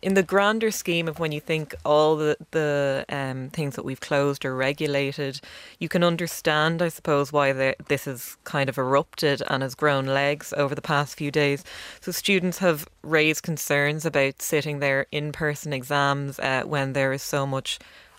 [0.00, 4.00] in the grander scheme of when you think all the the um, things that we've
[4.00, 5.42] closed or regulated,
[5.78, 10.06] you can understand, I suppose, why the, this has kind of erupted and has grown
[10.06, 11.64] legs over the past few days.
[12.00, 17.46] So students have raised concerns about sitting their in-person exams uh, when there is so
[17.46, 17.78] much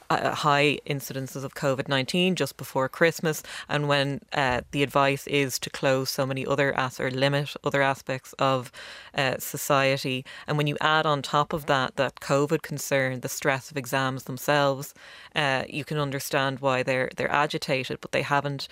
[0.10, 5.60] uh, high incidences of COVID 19 just before Christmas, and when uh, the advice is
[5.60, 8.72] to close so many other as or limit other aspects of
[9.16, 10.26] uh, society.
[10.48, 14.24] And when you add on top of that that COVID concern, the stress of exams
[14.24, 14.94] themselves,
[15.36, 18.68] uh, you can understand why they're they're agitated, but they haven't.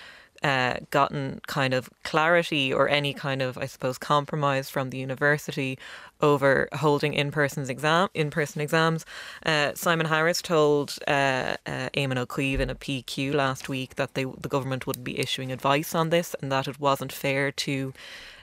[0.45, 5.79] Uh, gotten kind of clarity or any kind of, I suppose, compromise from the university
[6.21, 9.08] over holding in-person exam in-person exams.
[9.43, 14.25] Uh, Simon Harris told uh, uh, Eamon O'Keefe in a PQ last week that they
[14.25, 17.91] the government would be issuing advice on this and that it wasn't fair to.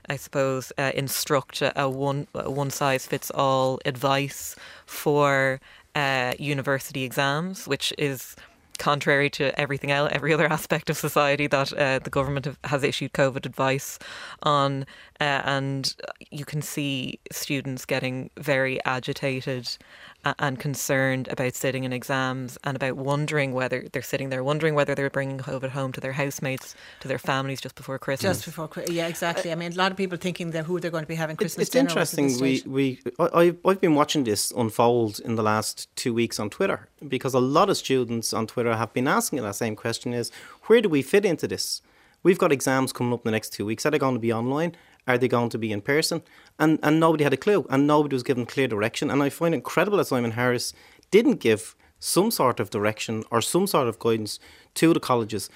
[0.09, 5.61] I suppose uh, instruct a, a one a one size fits all advice for
[5.95, 8.35] uh, university exams, which is
[8.79, 12.83] contrary to everything else, every other aspect of society that uh, the government have, has
[12.83, 13.99] issued COVID advice
[14.43, 14.83] on,
[15.21, 15.95] uh, and
[16.31, 19.77] you can see students getting very agitated
[20.25, 24.95] and concerned about sitting in exams and about wondering whether they're sitting there wondering whether
[24.95, 28.37] they're bringing COVID home to their housemates, to their families just before Christmas.
[28.39, 29.51] Just before, Chri- yeah, exactly.
[29.51, 31.37] Uh, I mean, a lot of people thinking that who they're going to be having
[31.37, 32.27] Christmas it's dinner with at interesting.
[32.29, 32.67] this We, stage.
[32.69, 33.25] we I,
[33.65, 37.41] I- I've been watching this unfold in the last two weeks on Twitter because a
[37.41, 40.31] lot of students on Twitter have been asking that same question: is
[40.67, 41.83] where do we fit into this?
[42.25, 43.85] We've got exams coming up in the next two weeks.
[43.85, 44.77] Are they going to be online?
[45.07, 46.23] Are they going to be in person?
[46.59, 49.11] And and nobody had a clue, and nobody was given clear direction.
[49.11, 50.73] And I find it incredible that Simon Harris
[51.11, 54.41] didn't give some sort of direction or some sort of guidance
[54.75, 55.49] to the colleges.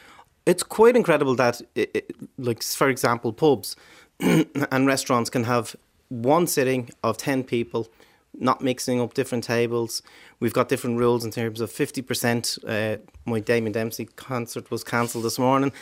[0.46, 3.74] It's quite incredible that, it, it, like for example, pubs
[4.20, 5.74] and restaurants can have
[6.08, 7.88] one sitting of 10 people,
[8.38, 10.02] not mixing up different tables.
[10.40, 12.58] We've got different rules in terms of 50%.
[12.66, 15.72] Uh, my Damien Dempsey concert was cancelled this morning.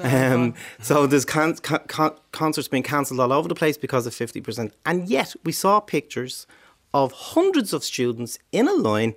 [0.00, 4.12] Um, so there's con- con- con- concerts being cancelled all over the place because of
[4.12, 4.72] 50%.
[4.84, 6.46] And yet we saw pictures
[6.92, 9.14] of hundreds of students in a line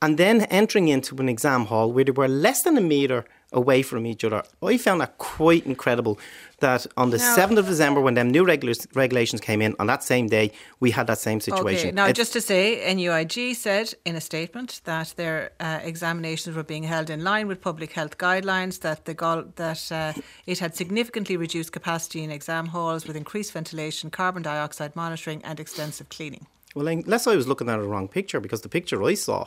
[0.00, 3.82] and then entering into an exam hall where they were less than a metre away
[3.82, 4.42] from each other.
[4.62, 6.18] I found that quite incredible
[6.60, 9.86] that on the now, 7th of December, when them new regulars, regulations came in, on
[9.86, 11.88] that same day, we had that same situation.
[11.88, 11.94] Okay.
[11.94, 16.62] Now, it's, just to say, NUIG said in a statement that their uh, examinations were
[16.62, 19.14] being held in line with public health guidelines, that, the
[19.56, 24.94] that uh, it had significantly reduced capacity in exam halls with increased ventilation, carbon dioxide
[24.96, 26.46] monitoring, and extensive cleaning.
[26.74, 29.46] Well, unless I was looking at a wrong picture, because the picture I saw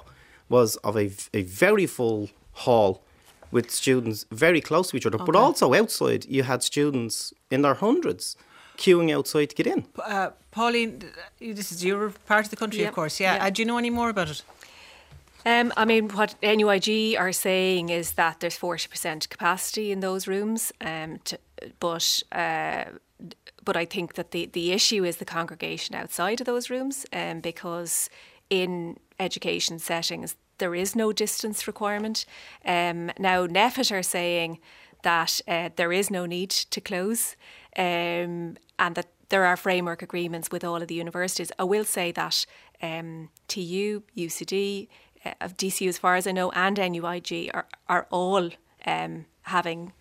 [0.50, 3.04] was of a, a very full hall
[3.51, 5.25] with students very close to each other, okay.
[5.25, 8.36] but also outside you had students in their hundreds
[8.77, 9.86] queuing outside to get in.
[10.03, 11.03] Uh, Pauline,
[11.39, 12.89] this is your part of the country, yep.
[12.89, 13.19] of course.
[13.19, 13.33] Yeah.
[13.33, 13.41] Yep.
[13.43, 14.43] Uh, do you know any more about it?
[15.45, 20.73] Um, I mean, what NUIG are saying is that there's 40% capacity in those rooms,
[20.81, 21.39] um, to,
[21.79, 22.86] but uh,
[23.63, 27.41] but I think that the, the issue is the congregation outside of those rooms, um,
[27.41, 28.10] because
[28.49, 32.26] in education settings, there is no distance requirement.
[32.65, 34.60] Um, now, NPHET are saying
[35.04, 37.36] that uh, there is no need to close
[37.78, 41.52] um, and that there are framework agreements with all of the universities.
[41.60, 42.46] I will say that
[42.82, 44.88] um, TU, UCD,
[45.26, 48.50] uh, DCU, as far as I know, and NUIG are, are all
[48.86, 49.93] um, having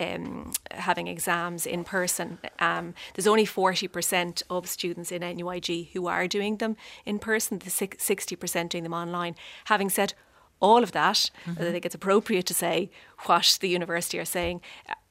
[0.00, 2.38] um, having exams in person.
[2.58, 7.70] Um, there's only 40% of students in NUIG who are doing them in person, the
[7.70, 9.34] 60% doing them online.
[9.66, 10.14] Having said
[10.60, 11.62] all of that, mm-hmm.
[11.62, 12.90] I think it's appropriate to say
[13.26, 14.60] what the university are saying.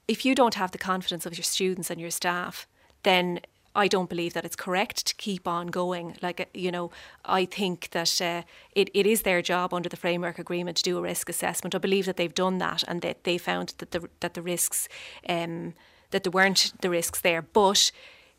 [0.08, 2.68] If you don't have the confidence of your students and your staff,
[3.04, 3.40] then
[3.76, 6.16] I don't believe that it's correct to keep on going.
[6.22, 6.92] Like, uh, you know,
[7.26, 10.98] I think that uh, it, it is their job under the framework agreement to do
[10.98, 11.76] a risk assessment.
[11.76, 14.88] I believe that they've done that and that they found that the, that the risks,
[15.28, 15.74] um,
[16.12, 17.42] that there weren't the risks there.
[17.42, 17.92] But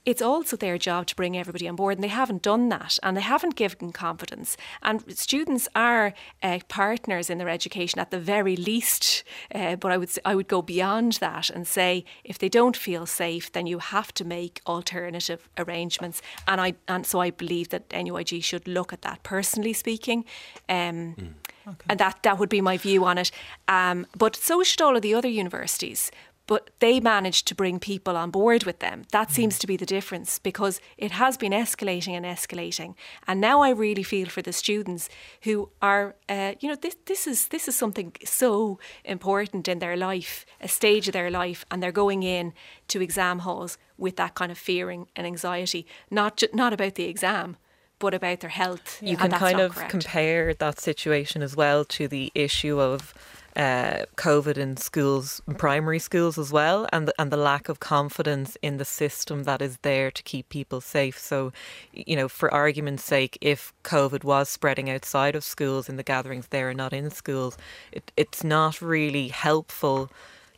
[0.06, 3.16] it's also their job to bring everybody on board, and they haven't done that, and
[3.16, 4.56] they haven't given confidence.
[4.80, 9.98] And students are uh, partners in their education at the very least, uh, but I
[9.98, 13.80] would I would go beyond that and say if they don't feel safe, then you
[13.80, 16.22] have to make alternative arrangements.
[16.46, 19.22] And I and so I believe that NUIG should look at that.
[19.24, 20.24] Personally speaking.
[20.68, 21.32] Um, mm.
[21.68, 21.86] Okay.
[21.88, 23.32] And that, that would be my view on it.
[23.66, 26.12] Um, but so should all of the other universities
[26.46, 29.04] but they managed to bring people on board with them.
[29.12, 32.94] That seems to be the difference because it has been escalating and escalating.
[33.26, 35.08] And now I really feel for the students
[35.42, 39.96] who are, uh, you know, this, this is this is something so important in their
[39.96, 42.52] life, a stage of their life, and they're going in
[42.88, 47.04] to exam halls with that kind of fearing and anxiety, not ju- not about the
[47.04, 47.56] exam,
[47.98, 49.02] but about their health.
[49.02, 49.90] You can kind of correct.
[49.90, 53.14] compare that situation as well to the issue of
[53.56, 58.56] uh, COVID in schools, primary schools as well, and the, and the lack of confidence
[58.60, 61.18] in the system that is there to keep people safe.
[61.18, 61.52] So,
[61.92, 66.48] you know, for argument's sake, if COVID was spreading outside of schools in the gatherings
[66.48, 67.56] there and not in schools,
[67.92, 70.10] it, it's not really helpful.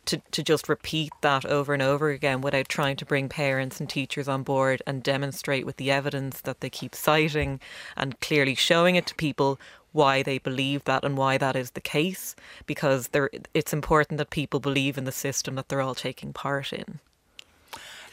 [0.05, 3.87] To, to just repeat that over and over again without trying to bring parents and
[3.87, 7.59] teachers on board and demonstrate with the evidence that they keep citing
[7.95, 9.59] and clearly showing it to people
[9.91, 13.09] why they believe that and why that is the case because
[13.53, 16.99] it's important that people believe in the system that they're all taking part in.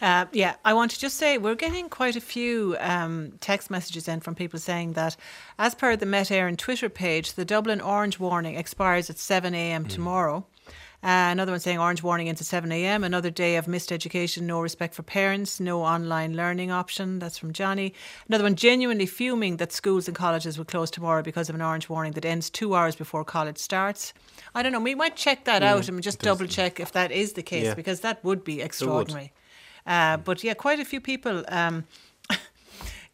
[0.01, 4.09] Uh, yeah, I want to just say we're getting quite a few um, text messages
[4.09, 5.17] in from people saying that,
[5.59, 9.85] as per the Met Éireann Twitter page, the Dublin orange warning expires at 7 a.m.
[9.85, 9.89] Mm.
[9.89, 10.47] tomorrow.
[11.03, 13.05] Uh, another one saying orange warning into 7 a.m.
[13.05, 17.19] Another day of missed education, no respect for parents, no online learning option.
[17.19, 17.95] That's from Johnny.
[18.29, 21.89] Another one genuinely fuming that schools and colleges will close tomorrow because of an orange
[21.89, 24.15] warning that ends two hours before college starts.
[24.55, 24.81] I don't know.
[24.81, 27.67] We might check that mm, out and just double check if that is the case
[27.67, 27.75] yeah.
[27.75, 29.33] because that would be extraordinary.
[29.87, 31.45] Uh, but yeah, quite a few people.
[31.49, 31.85] Um,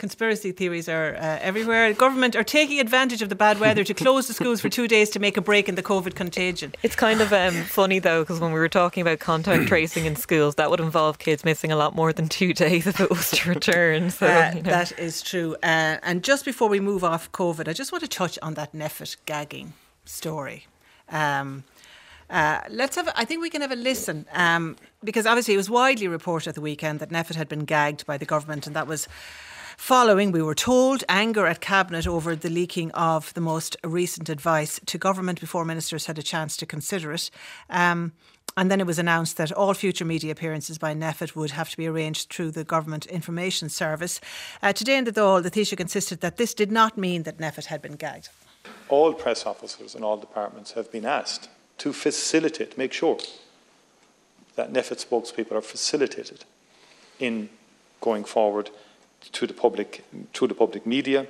[0.02, 1.88] conspiracy theories are uh, everywhere.
[1.88, 4.88] The government are taking advantage of the bad weather to close the schools for two
[4.88, 6.74] days to make a break in the COVID contagion.
[6.82, 10.16] It's kind of um, funny though, because when we were talking about contact tracing in
[10.16, 13.30] schools, that would involve kids missing a lot more than two days if it was
[13.30, 14.10] to return.
[14.10, 14.70] So, uh, you know.
[14.70, 15.54] That is true.
[15.62, 18.72] Uh, and just before we move off COVID, I just want to touch on that
[18.72, 19.72] NPHET gagging
[20.04, 20.66] story.
[21.10, 21.62] Um,
[22.28, 23.08] uh, let's have.
[23.14, 26.54] I think we can have a listen um, because obviously it was widely reported at
[26.56, 29.06] the weekend that NPHET had been gagged by the government, and that was
[29.82, 34.78] Following, we were told, anger at Cabinet over the leaking of the most recent advice
[34.86, 37.32] to government before ministers had a chance to consider it.
[37.68, 38.12] Um,
[38.56, 41.76] and then it was announced that all future media appearances by NPHET would have to
[41.76, 44.20] be arranged through the Government Information Service.
[44.62, 47.64] Uh, today in the Dáil, the Taoiseach insisted that this did not mean that NPHET
[47.64, 48.28] had been gagged.
[48.88, 51.48] All press officers in all departments have been asked
[51.78, 53.18] to facilitate, make sure
[54.54, 56.44] that NPHET spokespeople are facilitated
[57.18, 57.48] in
[58.00, 58.70] going forward
[59.32, 61.26] to the public, to the public media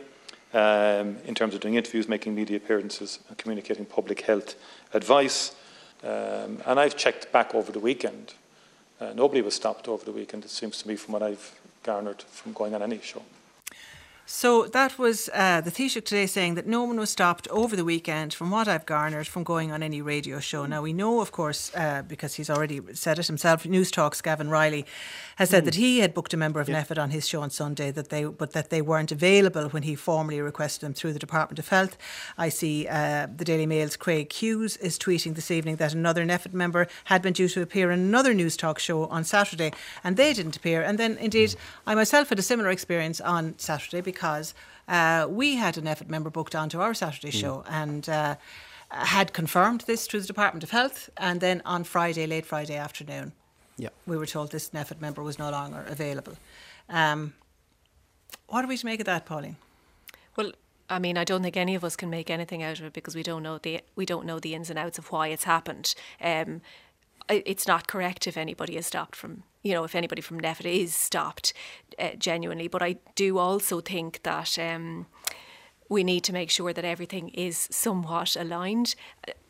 [0.55, 4.55] um, in terms of doing interviews, making media appearances, and communicating public health
[4.93, 5.55] advice.
[6.03, 8.35] Um, and I've checked back over the weekend.
[9.01, 12.23] Uh, nobody was stopped over the weekend, it seems to me, from what I've garnered
[12.23, 13.23] from going on any show.
[14.25, 17.85] So that was uh, the Taoiseach today saying that no one was stopped over the
[17.85, 20.65] weekend, from what I've garnered, from going on any radio show.
[20.65, 24.87] Now, we know, of course, uh, because he's already said it himself, Newstalk's Gavin Reilly
[25.37, 25.67] has said mm.
[25.67, 26.83] that he had booked a member of yeah.
[26.83, 29.97] NPHET on his show on Sunday, that they but that they weren't available when he
[29.97, 31.99] formally requested them through the Department of Health.
[32.39, 36.53] I see uh, the Daily Mail's Craig Hughes is tweeting this evening that another NPHET
[36.53, 39.73] member had been due to appear in another Newstalk show on Saturday,
[40.05, 40.81] and they didn't appear.
[40.81, 41.57] And then, indeed, mm.
[41.87, 44.55] I myself had a similar experience on Saturday because
[44.89, 47.41] uh, we had an NPHET member booked onto our Saturday mm.
[47.41, 48.37] show and uh,
[48.91, 51.11] had confirmed this through the Department of Health.
[51.17, 53.33] And then on Friday, late Friday afternoon,
[53.77, 53.89] yeah.
[54.07, 56.35] we were told this NPHET member was no longer available.
[56.89, 57.33] Um,
[58.49, 59.57] what are we to make of that, Pauline?
[60.37, 60.53] Well,
[60.91, 63.15] I mean, I don't think any of us can make anything out of it because
[63.15, 65.95] we don't know the we don't know the ins and outs of why it's happened.
[66.21, 66.61] Um,
[67.31, 70.95] it's not correct if anybody is stopped from you know, if anybody from NPHET is
[70.95, 71.53] stopped
[71.99, 72.69] uh, genuinely.
[72.69, 74.59] But I do also think that.
[74.59, 75.07] Um,
[75.89, 78.95] we need to make sure that everything is somewhat aligned.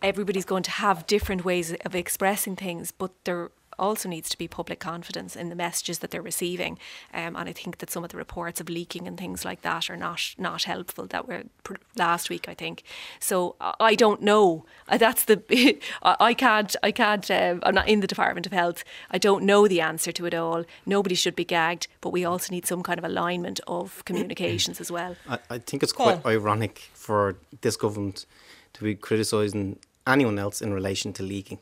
[0.02, 4.48] Everybody's going to have different ways of expressing things, but they're also needs to be
[4.48, 6.78] public confidence in the messages that they're receiving.
[7.12, 9.90] Um, and I think that some of the reports of leaking and things like that
[9.90, 11.06] are not not helpful.
[11.06, 12.82] That were pr- last week, I think.
[13.20, 14.64] So I don't know.
[14.88, 17.30] That's the I can't I can't.
[17.30, 18.84] Uh, I'm not in the Department of Health.
[19.10, 20.64] I don't know the answer to it all.
[20.86, 24.90] Nobody should be gagged, but we also need some kind of alignment of communications as
[24.90, 25.16] well.
[25.28, 28.26] I, I think it's quite ironic for this government
[28.74, 31.58] to be criticising anyone else in relation to leaking.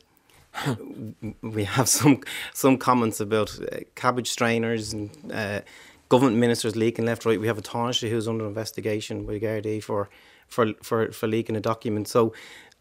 [1.41, 2.21] We have some
[2.53, 5.61] some comments about uh, cabbage strainers and uh,
[6.09, 7.39] government ministers leaking left right.
[7.39, 10.09] We have a Taoiseach who's under investigation by Gardaí for
[10.47, 12.07] for for for leaking a document.
[12.07, 12.33] So.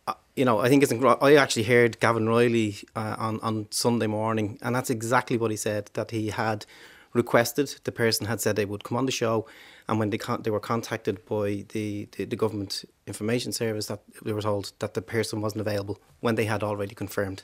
[0.06, 0.92] Uh, you know, I think it's.
[1.20, 5.58] I actually heard Gavin Reilly uh, on on Sunday morning, and that's exactly what he
[5.58, 5.90] said.
[5.92, 6.64] That he had
[7.12, 7.74] requested.
[7.84, 9.46] The person had said they would come on the show,
[9.90, 14.00] and when they con- they were contacted by the, the, the government information service, that
[14.24, 17.42] they were told that the person wasn't available when they had already confirmed.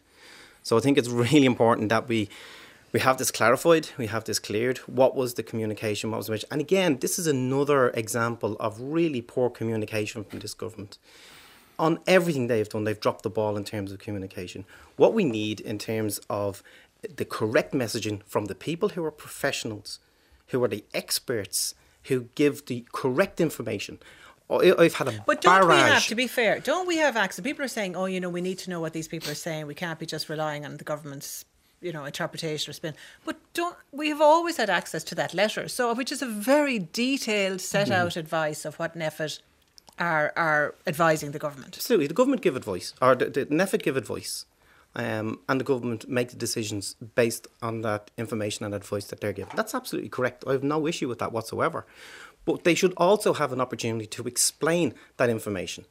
[0.63, 2.29] So I think it's really important that we
[2.93, 4.79] we have this clarified, we have this cleared.
[4.79, 6.11] What was the communication?
[6.11, 6.49] What was the message?
[6.53, 10.99] And again, this is another example of really poor communication from this government.
[11.81, 14.65] On everything they've done, they've dropped the ball in terms of communication.
[14.97, 16.63] What we need in terms of
[17.17, 19.99] the correct messaging from the people who are professionals,
[20.49, 21.75] who are the experts,
[22.09, 23.99] who give the correct information.
[24.49, 25.83] I've had a but don't barrage.
[25.85, 26.61] we have to be fair?
[26.61, 27.43] Don't we have access?
[27.43, 29.67] People are saying, "Oh, you know, we need to know what these people are saying.
[29.67, 31.45] We can't be just relying on the government's,
[31.81, 32.95] you know, interpretation or spin."
[33.25, 35.67] But don't we have always had access to that letter?
[35.67, 38.21] So, which is a very detailed, set out mm-hmm.
[38.21, 39.41] advice of what NPHET
[39.99, 41.77] are are advising the government.
[41.77, 44.47] Absolutely, the government give advice, or the, the NPHET give advice,
[44.97, 49.33] um, and the government make the decisions based on that information and advice that they're
[49.33, 49.55] given.
[49.55, 50.45] That's absolutely correct.
[50.47, 51.87] I have no issue with that whatsoever.
[52.47, 55.85] But they should also have an opportunity to explain that information.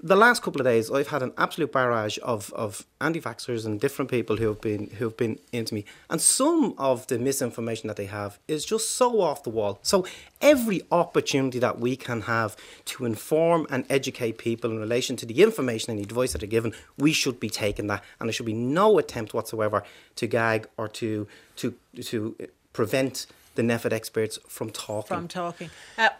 [0.00, 4.08] The last couple of days, I've had an absolute barrage of, of anti-vaxxers and different
[4.08, 7.96] people who have been who have been into me, and some of the misinformation that
[7.96, 9.80] they have is just so off the wall.
[9.82, 10.06] So
[10.40, 15.42] every opportunity that we can have to inform and educate people in relation to the
[15.42, 18.46] information and the advice that are given, we should be taking that, and there should
[18.46, 19.82] be no attempt whatsoever
[20.14, 21.26] to gag or to
[21.56, 21.74] to
[22.04, 22.36] to
[22.72, 23.26] prevent
[23.56, 25.16] the NPHET experts from talking.
[25.16, 25.70] From talking.
[25.98, 26.10] Uh,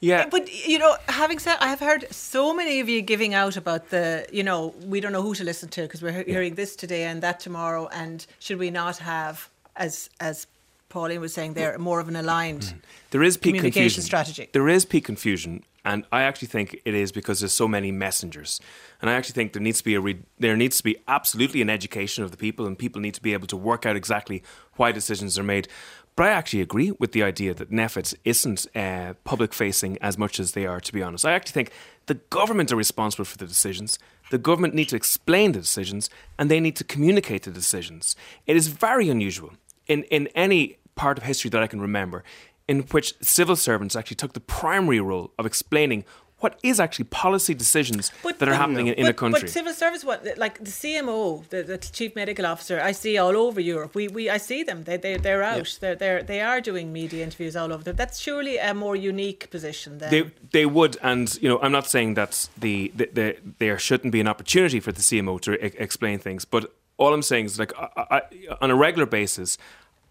[0.00, 0.26] yeah.
[0.28, 3.90] But, you know, having said, I have heard so many of you giving out about
[3.90, 6.56] the, you know, we don't know who to listen to because we're hearing yeah.
[6.56, 7.88] this today and that tomorrow.
[7.88, 10.46] And should we not have, as, as
[10.88, 12.74] Pauline was saying there, more of an aligned mm.
[13.10, 14.02] there is peak communication confusion.
[14.02, 14.48] strategy.
[14.52, 15.64] There is peak confusion.
[15.84, 18.58] And I actually think it is because there's so many messengers.
[19.02, 21.60] And I actually think there needs to be a re- there needs to be absolutely
[21.60, 24.42] an education of the people, and people need to be able to work out exactly
[24.76, 25.68] why decisions are made.
[26.16, 30.38] But I actually agree with the idea that NPHET isn't uh, public facing as much
[30.38, 31.24] as they are, to be honest.
[31.24, 31.70] I actually think
[32.06, 33.98] the government are responsible for the decisions.
[34.30, 36.08] The government need to explain the decisions
[36.38, 38.14] and they need to communicate the decisions.
[38.46, 39.54] It is very unusual
[39.86, 42.22] in, in any part of history that I can remember
[42.66, 46.04] in which civil servants actually took the primary role of explaining
[46.44, 49.40] what is actually policy decisions but, that are happening in, in but, a country.
[49.40, 53.34] But civil service, what like the CMO, the, the, chief medical officer, I see all
[53.44, 53.94] over Europe.
[53.94, 54.84] We, we I see them.
[54.88, 55.66] They they they're out.
[55.66, 55.78] Yeah.
[55.80, 57.92] They're they're they are doing media interviews all over.
[58.02, 59.90] That's surely a more unique position.
[59.98, 60.22] Then they
[60.56, 62.32] they would, and you know, I'm not saying that
[62.64, 63.26] the, the, the
[63.58, 65.52] there shouldn't be an opportunity for the CMO to
[65.86, 66.62] explain things, but
[66.98, 68.20] all I'm saying is like I, I,
[68.60, 69.56] on a regular basis,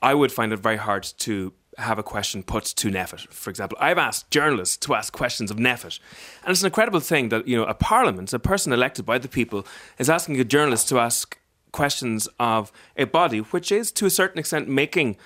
[0.02, 3.28] I would find it very hard to have a question put to NPHET.
[3.30, 6.00] For example, I've asked journalists to ask questions of NPHET.
[6.44, 9.28] And it's an incredible thing that, you know, a parliament, a person elected by the
[9.28, 9.66] people,
[9.98, 11.38] is asking a journalist to ask
[11.72, 15.18] questions of a body which is, to a certain extent, making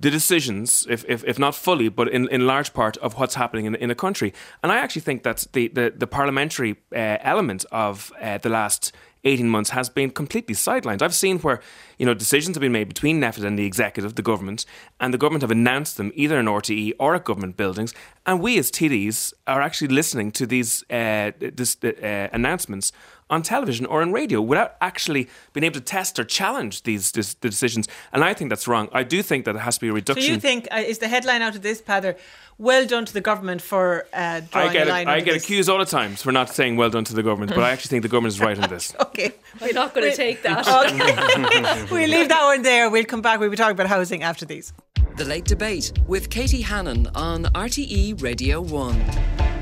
[0.00, 3.64] the decisions, if, if, if not fully, but in, in large part of what's happening
[3.64, 4.34] in, in a country.
[4.62, 8.92] And I actually think that the, the, the parliamentary uh, element of uh, the last
[9.24, 11.02] 18 months has been completely sidelined.
[11.02, 11.60] I've seen where,
[11.98, 14.66] you know, decisions have been made between NPHET and the executive, the government,
[15.00, 17.94] and the government have announced them either in RTE or at government buildings.
[18.26, 22.92] And we as TDs are actually listening to these uh, this, uh, announcements
[23.30, 27.34] on television or in radio without actually being able to test or challenge these, these
[27.34, 27.88] the decisions.
[28.12, 28.88] And I think that's wrong.
[28.92, 30.24] I do think that it has to be a reduction.
[30.24, 32.16] So you think uh, is the headline out of this, Peadar?
[32.56, 35.08] Well done to the government for uh, drawing I get, a line.
[35.08, 35.44] I get this.
[35.44, 37.88] accused all the times for not saying well done to the government, but I actually
[37.88, 38.94] think the government is right on this.
[39.14, 40.66] Okay, We're not going to take that.
[40.86, 41.86] okay.
[41.90, 42.90] we'll leave that one there.
[42.90, 43.38] We'll come back.
[43.38, 44.72] We'll be talking about housing after these.
[45.16, 49.53] The Late Debate with Katie Hannon on RTE Radio 1.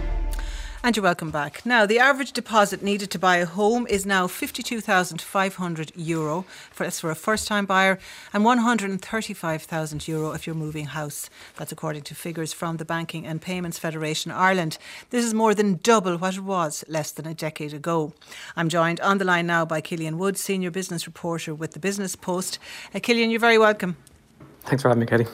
[0.84, 1.64] And you're welcome back.
[1.64, 7.12] Now, the average deposit needed to buy a home is now €52,500 Euro for, for
[7.12, 8.00] a first time buyer
[8.32, 11.30] and €135,000 Euro if you're moving house.
[11.54, 14.76] That's according to figures from the Banking and Payments Federation Ireland.
[15.10, 18.12] This is more than double what it was less than a decade ago.
[18.56, 22.16] I'm joined on the line now by Killian Woods, Senior Business Reporter with the Business
[22.16, 22.58] Post.
[22.92, 23.96] Uh, Killian, you're very welcome.
[24.62, 25.28] Thanks for having me, Katie.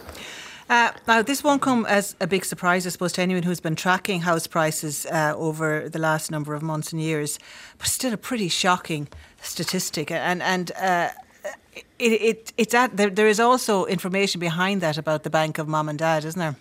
[0.69, 3.75] Uh, now, this won't come as a big surprise, I suppose, to anyone who's been
[3.75, 7.39] tracking house prices uh, over the last number of months and years,
[7.79, 9.09] but still a pretty shocking
[9.41, 10.11] statistic.
[10.11, 11.09] And and uh,
[11.99, 15.69] it, it it's at there, there is also information behind that about the bank of
[15.69, 16.57] mom and dad, isn't there?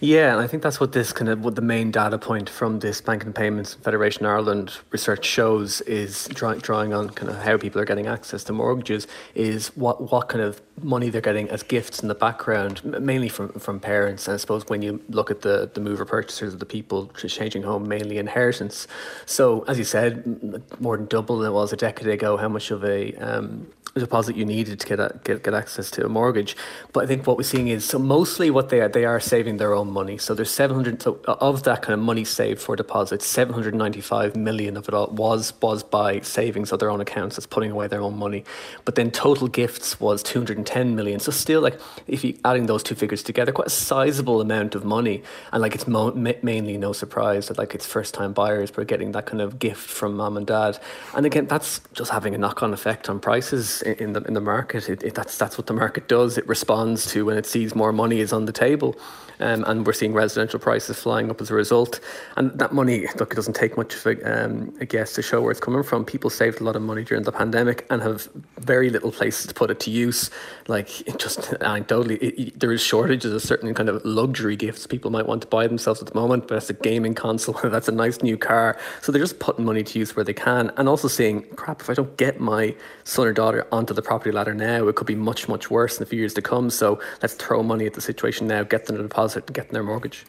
[0.00, 2.80] Yeah, and I think that's what this kind of what the main data point from
[2.80, 7.56] this Bank and Payments Federation Ireland research shows is draw, drawing on kind of how
[7.56, 11.62] people are getting access to mortgages is what what kind of money they're getting as
[11.62, 14.26] gifts in the background, mainly from from parents.
[14.26, 17.62] And I suppose when you look at the the mover purchasers of the people changing
[17.62, 18.88] home, mainly inheritance.
[19.26, 22.36] So as you said, more than double than it was a decade ago.
[22.36, 26.04] How much of a um, deposit you needed to get, a, get get access to
[26.04, 26.56] a mortgage.
[26.92, 29.56] But I think what we're seeing is so mostly what they are they are saving
[29.56, 30.16] their own money.
[30.18, 34.88] So there's 700 so of that kind of money saved for deposits, 795 million of
[34.88, 37.36] it all was was by savings of their own accounts.
[37.36, 38.44] That's putting away their own money.
[38.84, 41.18] But then total gifts was 210 million.
[41.18, 44.84] So still like if you adding those two figures together, quite a sizable amount of
[44.84, 45.22] money.
[45.52, 49.12] And like it's mo- mainly no surprise that like it's first time buyers but getting
[49.12, 50.78] that kind of gift from mom and dad.
[51.14, 54.40] And again, that's just having a knock on effect on prices in the in the
[54.40, 54.88] market.
[54.88, 56.38] It, it, that's that's what the market does.
[56.38, 58.96] It responds to when it sees more money is on the table,
[59.40, 62.00] um, and we're seeing residential prices flying up as a result.
[62.36, 65.40] And that money, look, it doesn't take much of a, um, a guess to show
[65.40, 66.04] where it's coming from.
[66.04, 68.28] People saved a lot of money during the pandemic and have
[68.58, 70.30] very little places to put it to use.
[70.68, 70.88] Like
[71.18, 75.26] just anecdotally, it, it, there is shortages of certain kind of luxury gifts people might
[75.26, 76.48] want to buy themselves at the moment.
[76.48, 78.78] But that's a gaming console, that's a nice new car.
[79.02, 81.90] So they're just putting money to use where they can, and also saying, "Crap, if
[81.90, 82.74] I don't get my
[83.04, 86.02] son or daughter onto the property ladder now, it could be much, much worse in
[86.02, 86.70] a few years to come.
[86.70, 89.74] So let's throw money at the situation now, get them a deposit, and get them
[89.74, 90.24] their mortgage.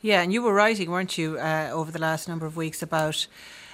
[0.00, 3.26] Yeah, and you were writing, weren't you, uh, over the last number of weeks about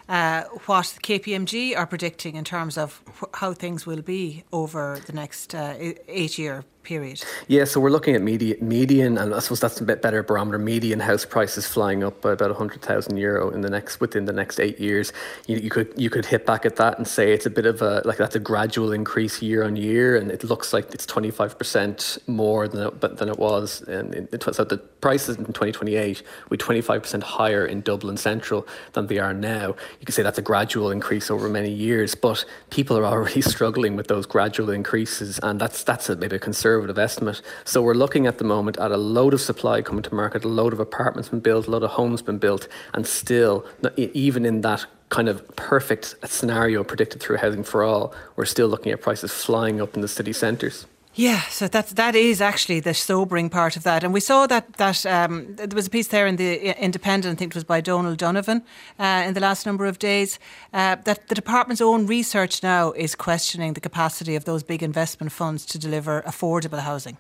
[0.09, 5.13] uh, what KPMG are predicting in terms of wh- how things will be over the
[5.13, 5.75] next uh,
[6.09, 7.25] eight year period?
[7.49, 10.59] Yeah, so we're looking at median, median, and I suppose that's a bit better barometer.
[10.59, 14.33] Median house prices flying up by about hundred thousand euro in the next within the
[14.33, 15.13] next eight years.
[15.47, 17.83] You, you could you could hit back at that and say it's a bit of
[17.83, 21.31] a like that's a gradual increase year on year, and it looks like it's twenty
[21.31, 23.83] five percent more than it, than it was.
[23.83, 27.81] And it, so the prices in twenty twenty eight with twenty five percent higher in
[27.81, 29.69] Dublin Central than they are now.
[29.99, 33.97] You could say that's a gradual increase over many years, but people are already struggling
[33.97, 37.41] with those gradual increases, and that's that's a maybe a concern conservative estimate.
[37.65, 40.49] So we're looking at the moment at a load of supply coming to market, a
[40.49, 43.65] load of apartments been built, a load of homes been built, and still,
[43.97, 48.91] even in that kind of perfect scenario predicted through Housing for All, we're still looking
[48.91, 50.87] at prices flying up in the city centres.
[51.17, 54.73] Yeah, so that's that is actually the sobering part of that, and we saw that
[54.75, 57.81] that um, there was a piece there in the Independent, I think it was by
[57.81, 58.63] Donal O'Donovan,
[58.99, 60.41] uh, in the last number of days,
[60.73, 65.33] uh, that the department's own research now is questioning the capacity of those big investment
[65.33, 67.17] funds to deliver affordable housing.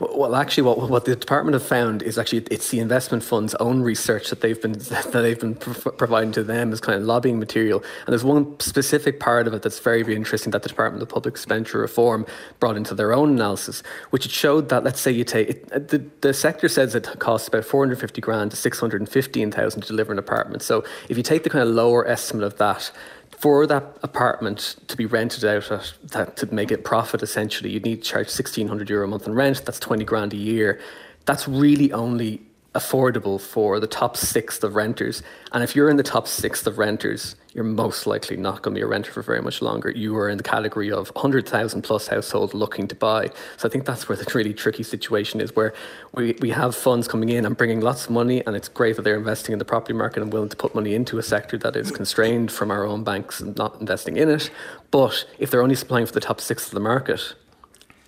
[0.00, 3.82] Well, actually, what what the department have found is actually it's the investment fund's own
[3.82, 7.82] research that they've been that they've been providing to them as kind of lobbying material.
[8.06, 11.08] And there's one specific part of it that's very, very interesting that the Department of
[11.08, 12.26] Public Expenditure Reform
[12.60, 15.78] brought into their own analysis, which it showed that let's say you take it, uh,
[15.78, 20.62] the the sector says it costs about 450 grand to 615,000 to deliver an apartment.
[20.62, 22.90] So if you take the kind of lower estimate of that
[23.36, 27.84] for that apartment to be rented out at that to make it profit essentially you'd
[27.84, 29.64] need to charge 1600 euro a month in rent.
[29.64, 30.80] That's 20 grand a year.
[31.24, 32.42] That's really only
[32.78, 35.22] affordable for the top sixth of renters.
[35.52, 38.78] And if you're in the top sixth of renters, you're most likely not going to
[38.78, 39.90] be a renter for very much longer.
[39.90, 43.30] You are in the category of 100,000 plus household looking to buy.
[43.56, 45.74] So I think that's where the really tricky situation is, where
[46.14, 49.02] we, we have funds coming in and bringing lots of money, and it's great that
[49.02, 51.74] they're investing in the property market and willing to put money into a sector that
[51.74, 54.50] is constrained from our own banks and not investing in it.
[54.90, 57.34] But if they're only supplying for the top sixth of the market,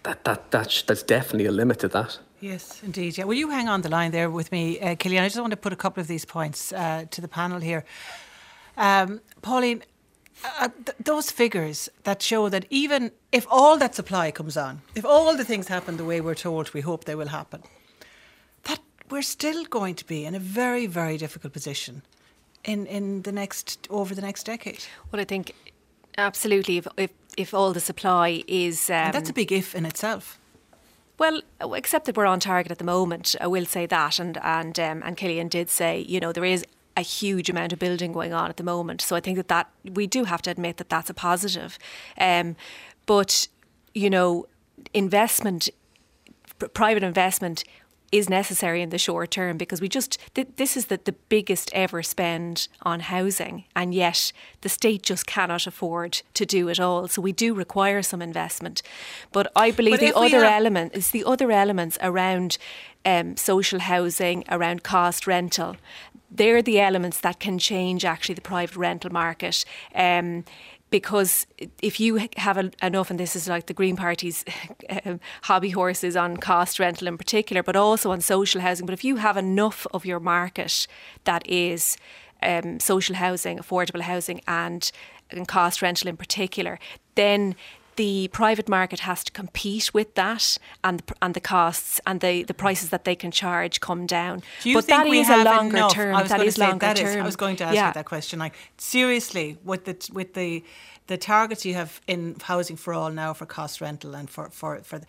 [0.05, 2.19] that, that, that, that's definitely a limit to that.
[2.41, 3.19] Yes, indeed.
[3.19, 3.25] Yeah.
[3.25, 5.23] Will you hang on the line there with me, uh, Killian?
[5.23, 7.85] I just want to put a couple of these points uh, to the panel here.
[8.77, 9.83] Um, Pauline,
[10.59, 15.05] uh, th- those figures that show that even if all that supply comes on, if
[15.05, 17.63] all the things happen the way we're told we hope they will happen,
[18.63, 18.81] that
[19.11, 22.03] we're still going to be in a very, very difficult position
[22.65, 24.85] in, in the next over the next decade.
[25.13, 25.55] Well, I think
[26.17, 26.79] absolutely.
[26.79, 30.40] If if, if all the supply is um, that's a big if in itself.
[31.21, 34.81] Well, except that we're on target at the moment, I will say that, and and
[34.81, 36.65] um, and Killian did say, you know, there is
[36.97, 39.03] a huge amount of building going on at the moment.
[39.03, 41.79] So I think that that we do have to admit that that's a positive.
[42.17, 42.57] Um,
[43.05, 43.49] but
[43.93, 44.47] you know,
[44.95, 45.69] investment,
[46.73, 47.65] private investment
[48.13, 51.71] is necessary in the short term because we just th- this is the, the biggest
[51.73, 54.33] ever spend on housing and yet
[54.63, 57.07] the state just cannot afford to do it all.
[57.09, 58.83] So we do require some investment.
[59.33, 62.59] But I believe but the other have- element is the other elements around
[63.05, 65.77] um, social housing around cost rental.
[66.31, 69.65] They're the elements that can change actually the private rental market.
[69.95, 70.45] Um,
[70.91, 71.47] because
[71.81, 74.45] if you have a, enough, and this is like the Green Party's
[75.05, 79.05] um, hobby horses on cost rental in particular, but also on social housing, but if
[79.05, 80.87] you have enough of your market
[81.25, 81.97] that is
[82.43, 84.91] um, social housing, affordable housing, and,
[85.31, 86.79] and cost rental in particular,
[87.15, 87.55] then
[88.01, 92.43] the private market has to compete with that and the, and the costs and the,
[92.45, 94.43] the prices that they can charge come down.
[94.73, 95.93] but that is a longer enough?
[95.93, 96.27] term.
[96.27, 97.09] that is longer that term.
[97.09, 97.89] Is, I was going to ask yeah.
[97.89, 98.39] you that question.
[98.39, 100.65] Like seriously, with the with the
[101.09, 104.79] the targets you have in housing for all now for cost rental and for for
[104.79, 105.01] for.
[105.01, 105.07] The,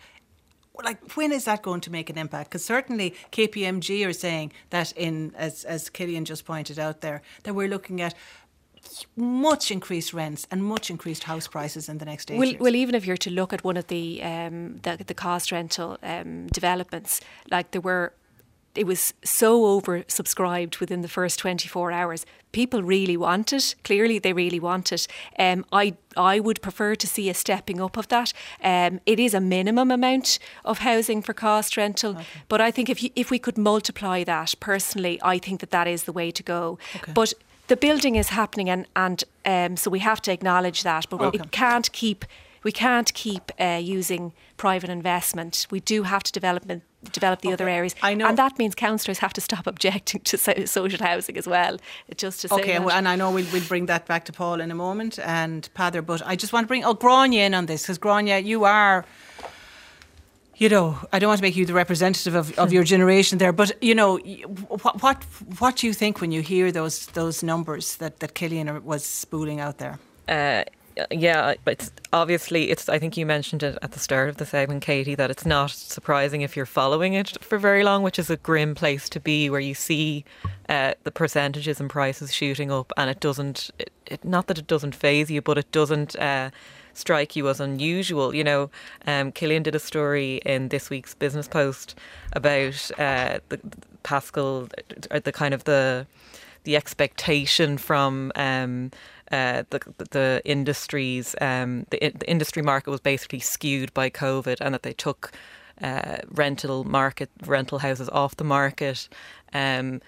[0.84, 2.50] like when is that going to make an impact?
[2.50, 7.54] Because certainly KPMG are saying that in as as Killian just pointed out there that
[7.54, 8.14] we're looking at
[9.16, 12.60] much increased rents and much increased house prices in the next eight well, years.
[12.60, 15.98] Well, even if you're to look at one of the um, the, the, cost rental
[16.02, 17.20] um, developments,
[17.50, 18.12] like there were.
[18.74, 22.24] It was so oversubscribed within the first 24 hours.
[22.52, 23.74] People really want it.
[23.84, 25.06] Clearly, they really want it.
[25.38, 28.32] Um, I I would prefer to see a stepping up of that.
[28.64, 32.24] Um, it is a minimum amount of housing for cost rental, okay.
[32.48, 35.86] but I think if you, if we could multiply that, personally, I think that that
[35.86, 36.78] is the way to go.
[36.96, 37.12] Okay.
[37.12, 37.34] But
[37.68, 41.06] the building is happening, and and um, so we have to acknowledge that.
[41.08, 41.38] But okay.
[41.38, 42.24] it can't keep
[42.62, 45.66] we can't keep uh, using private investment.
[45.70, 46.64] We do have to develop
[47.12, 47.54] develop the okay.
[47.54, 47.94] other areas.
[48.02, 51.46] I know, and that means councillors have to stop objecting to so- social housing as
[51.46, 51.78] well.
[52.16, 54.74] Just to okay, and I know we'll, we'll bring that back to Paul in a
[54.74, 57.98] moment and Peadar, but I just want to bring oh Gráinne in on this because
[57.98, 59.04] Gráinne, you are
[60.62, 63.52] you know, I don't want to make you the representative of, of your generation there,
[63.52, 65.24] but you know, what, what
[65.58, 69.58] what do you think when you hear those those numbers that that Killian was spooling
[69.58, 69.98] out there?
[70.28, 70.62] Uh,
[71.10, 72.88] yeah, but obviously, it's.
[72.88, 75.72] I think you mentioned it at the start of the segment, Katie, that it's not
[75.72, 79.50] surprising if you're following it for very long, which is a grim place to be,
[79.50, 80.24] where you see
[80.68, 83.70] uh, the percentages and prices shooting up, and it doesn't.
[83.80, 86.14] It, it, not that it doesn't phase you, but it doesn't.
[86.14, 86.50] Uh,
[86.94, 88.34] strike you as unusual.
[88.34, 88.70] You know,
[89.06, 91.94] um, Killian did a story in this week's Business Post
[92.32, 93.60] about uh, the,
[95.10, 96.06] or the kind of the
[96.64, 98.90] the expectation from um,
[99.30, 99.80] uh, the
[100.10, 104.92] the industries, um, the, the industry market was basically skewed by COVID, and that they
[104.92, 105.32] took
[105.82, 109.08] uh, rental market rental houses off the market.
[109.52, 110.00] Um,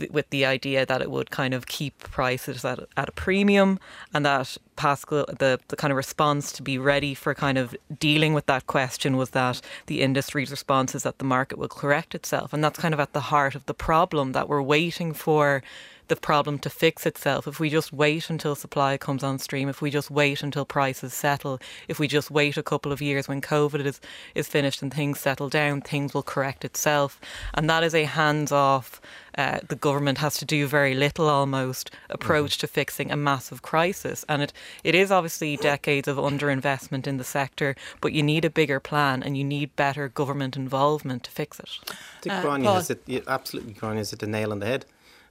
[0.00, 3.78] the, with the idea that it would kind of keep prices at, at a premium
[4.12, 8.34] and that Paschal, the, the kind of response to be ready for kind of dealing
[8.34, 12.52] with that question was that the industry's response is that the market will correct itself.
[12.52, 15.62] And that's kind of at the heart of the problem that we're waiting for
[16.08, 17.46] the problem to fix itself.
[17.46, 21.14] If we just wait until supply comes on stream, if we just wait until prices
[21.14, 24.00] settle, if we just wait a couple of years when COVID is,
[24.34, 27.20] is finished and things settle down, things will correct itself.
[27.54, 29.00] And that is a hands off,
[29.36, 32.60] uh, the government has to do very little almost approach mm-hmm.
[32.60, 34.24] to fixing a massive crisis.
[34.28, 34.52] And it,
[34.84, 39.22] it is obviously decades of underinvestment in the sector, but you need a bigger plan
[39.22, 41.70] and you need better government involvement to fix it.
[41.88, 44.86] I think uh, Gráinne it, absolutely, Gráinne hit the nail on the head.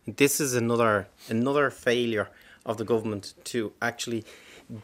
[0.08, 2.30] This is another another failure
[2.66, 4.26] of the government to actually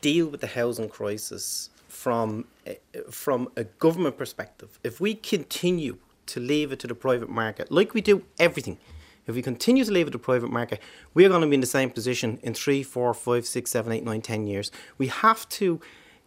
[0.02, 2.74] deal with the housing crisis from uh,
[3.10, 4.80] from a government perspective.
[4.84, 5.98] If we continue
[6.28, 8.78] to leave it to the private market, like we do everything,
[9.28, 10.82] if we continue to leave it to the private market,
[11.14, 14.04] we're going to be in the same position in three, four, five, six, seven, eight,
[14.04, 14.72] nine, ten years.
[14.98, 15.80] We have to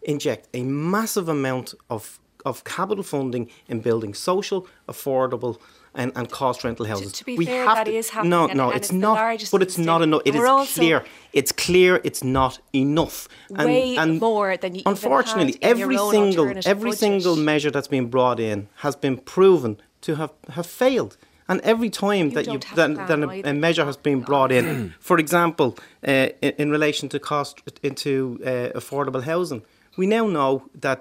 [0.03, 5.59] inject a massive amount of of capital funding in building social, affordable,
[5.93, 7.11] and, and cost rental houses.
[7.11, 8.29] To, to be we fair, have that to, is happening.
[8.29, 9.45] No, no, it's, it's not.
[9.51, 10.21] But it's not enough.
[10.25, 11.05] It is clear.
[11.33, 12.01] It's clear.
[12.03, 13.27] It's not enough.
[13.55, 14.83] And, way and more than you.
[14.85, 16.99] Unfortunately, even had in every single every budget.
[16.99, 21.17] single measure that's been brought in has been proven to have, have failed.
[21.51, 24.51] And every time You that you a that, that a, a measure has been brought
[24.53, 25.77] in, for example,
[26.07, 29.61] uh, in, in relation to cost into uh, affordable housing,
[29.97, 30.99] we now know that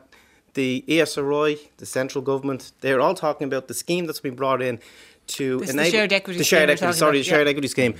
[0.54, 4.80] the ESRI, the central government, they're all talking about the scheme that's been brought in
[5.28, 6.92] to This is the enable shared equity the shared equity.
[6.94, 7.50] Sorry, the shared yeah.
[7.50, 7.94] equity scheme.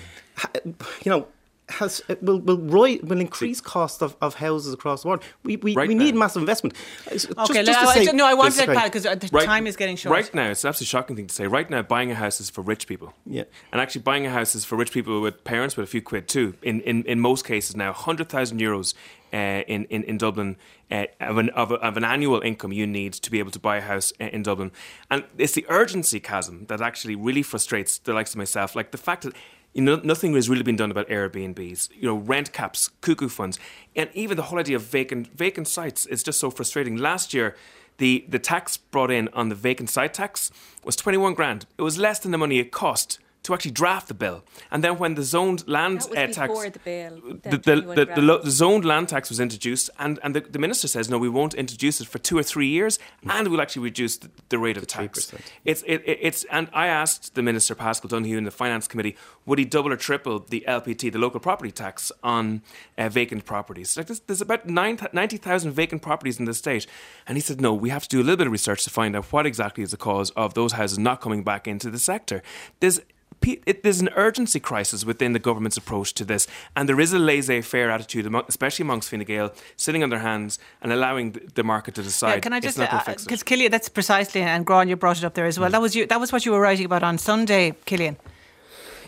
[1.05, 1.27] You know.
[1.71, 5.23] Has, will will ri- will increase cost of, of houses across the world.
[5.45, 6.21] We we, Right we need now.
[6.21, 6.75] massive investment.
[7.11, 8.87] Just, Okay, just no, to I, say- no, I wanted Yes, that okay.
[8.87, 10.13] because the time is getting short.
[10.13, 11.47] Right now, it's an absolutely shocking thing to say.
[11.47, 13.15] Right now, buying a house is for rich people.
[13.25, 13.45] Yeah.
[13.73, 16.29] And actually, buying a house is for rich people with parents with a few quid
[16.29, 16.55] too.
[16.63, 18.95] In in, in most cases now, hundred thousand euros
[19.33, 19.37] uh,
[19.69, 20.57] in, in in Dublin
[20.91, 23.61] uh, of, an, of, a, of an annual income you need to be able to
[23.61, 24.73] buy a house uh, in Dublin,
[25.11, 28.75] and it's the urgency chasm that actually really frustrates the likes of myself.
[28.75, 29.35] Like the fact that.
[29.73, 31.91] You know, nothing has really been done about Airbnbs.
[31.95, 33.59] You know, rent caps, cuckoo funds,
[33.95, 36.97] and even the whole idea of vacant vacant sites is just so frustrating.
[36.97, 37.55] Last year,
[37.99, 40.51] the the tax brought in on the vacant site tax
[40.85, 41.67] was 21 grand.
[41.79, 44.45] It was less than the money it cost to actually draft the bill.
[44.71, 47.57] And then when the zoned land That was uh, before tax the bill, the, the
[47.59, 50.87] the, the, the, lo- the zoned land tax was introduced and, and the, the minister
[50.89, 54.19] says no we won't introduce it for two or three years and we'll actually reduce
[54.19, 55.31] the, the rate of tax.
[55.31, 55.41] 3%.
[55.65, 59.17] it's it, it- it's and I asked the minister Paschal Donohoe in the finance committee
[59.47, 62.61] would he double or triple the LPT the local property tax on
[62.99, 63.97] uh, vacant properties?
[63.97, 66.87] Like this, there's about 90,000 vacant properties in the state.
[67.27, 69.17] And he said no we have to do a little bit of research to find
[69.17, 72.43] out what exactly is the cause of those houses not coming back into the sector.
[72.81, 73.05] There's Pe-
[73.43, 77.19] it, there's an urgency crisis within the government's approach to this, and there is a
[77.19, 81.65] laissez-faire attitude, amo- especially amongst Fine Gael, sitting on their hands and allowing the, the
[81.65, 82.35] market to decide.
[82.35, 83.27] Yeah, can I just not gonna uh, fix it.
[83.27, 85.69] because Killian, that's precisely and Gron, you brought it up there as well.
[85.69, 85.73] Mm.
[85.73, 86.07] That was you.
[86.07, 88.17] That was what you were writing about on Sunday, Killian.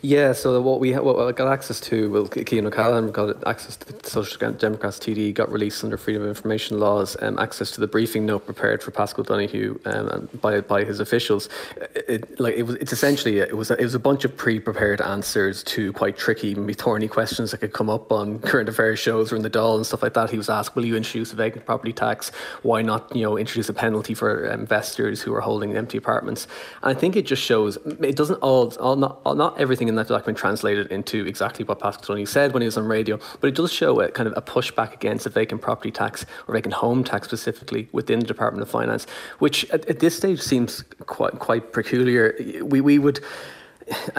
[0.05, 3.77] Yeah, so what we what I got access to, well, Ke- Cian O'Callaghan got access
[3.77, 7.81] to the Social Democrats TD, got released under freedom of information laws, um, access to
[7.81, 11.49] the briefing note prepared for Paschal Donohoe um, and by by his officials.
[11.95, 15.01] It, like it was, it's essentially it was a, it was a bunch of pre-prepared
[15.01, 19.33] answers to quite tricky, maybe thorny questions that could come up on current affairs shows
[19.33, 20.31] or in the Dáil and stuff like that.
[20.31, 22.33] He was asked, "Will you introduce a vacant property tax?
[22.63, 26.49] Why not, you know, introduce a penalty for investors who are holding empty apartments?"
[26.83, 29.97] And I think it just shows it doesn't all, all not all, not everything in
[29.97, 33.49] that document translated into exactly what Pascal Tony said when he was on radio, but
[33.49, 36.75] it does show a kind of a pushback against a vacant property tax or vacant
[36.75, 39.07] home tax specifically within the Department of Finance,
[39.39, 42.35] which at, at this stage seems quite quite peculiar.
[42.63, 43.21] We we would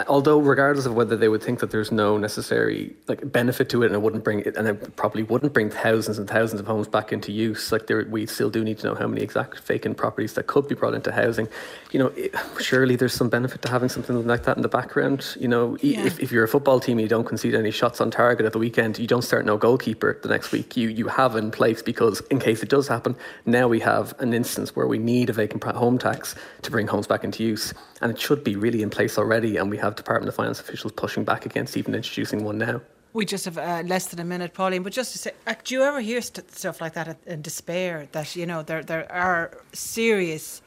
[0.08, 3.86] although regardless of whether they would think that there's no necessary like benefit to it
[3.86, 6.86] and it wouldn't bring it and it probably wouldn't bring thousands and thousands of homes
[6.86, 9.96] back into use like there we still do need to know how many exact vacant
[9.96, 11.48] properties that could be brought into housing.
[11.90, 15.36] You know it, surely there's some benefit to having something like that in the background.
[15.40, 18.10] You know e- if, if you're a football team you don't concede any shots on
[18.10, 20.76] target at the weekend you don't start no goalkeeper the next week.
[20.76, 24.32] You you have in place because in case it does happen now we have an
[24.32, 27.72] instance where we need a vacant home tax to bring homes back into use.
[28.00, 30.92] And it should be really in place already and we have Department of Finance officials
[30.92, 32.80] pushing back against even introducing one now.
[33.12, 34.82] We just have uh, less than a minute, Pauline.
[34.82, 35.32] But just to say,
[35.64, 38.08] do you ever hear st- stuff like that in despair?
[38.12, 40.62] That you know there there are serious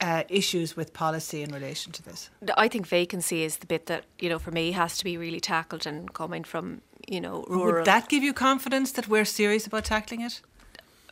[0.00, 2.30] uh, issues with policy in relation to this.
[2.56, 5.40] I think vacancy is the bit that you know for me has to be really
[5.40, 7.76] tackled and coming from you know rural.
[7.76, 10.42] Would that give you confidence that we're serious about tackling it?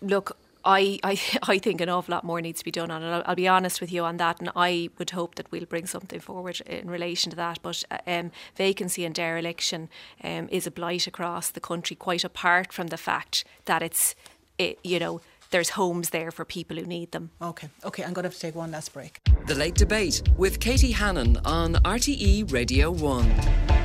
[0.05, 3.11] look, I, I, I think an awful lot more needs to be done on it.
[3.11, 5.87] I'll, I'll be honest with you on that, and I would hope that we'll bring
[5.87, 7.59] something forward in relation to that.
[7.63, 9.89] But uh, um, vacancy and dereliction
[10.23, 14.15] um, is a blight across the country, quite apart from the fact that it's,
[14.59, 17.31] it, you know, there's homes there for people who need them.
[17.41, 19.21] Okay, okay, I'm going to have to take one last break.
[19.47, 23.84] The Late Debate with Katie Hannon on RTE Radio 1.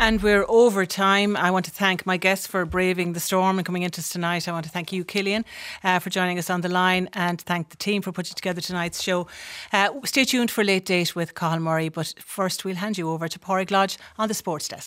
[0.00, 1.36] And we're over time.
[1.36, 4.46] I want to thank my guests for braving the storm and coming into us tonight.
[4.46, 5.44] I want to thank you, Killian,
[5.82, 9.02] uh, for joining us on the line and thank the team for putting together tonight's
[9.02, 9.26] show.
[9.72, 13.26] Uh, stay tuned for Late Date with Cathal Murray, but first we'll hand you over
[13.26, 14.76] to Porrick Lodge on the Sports Desk.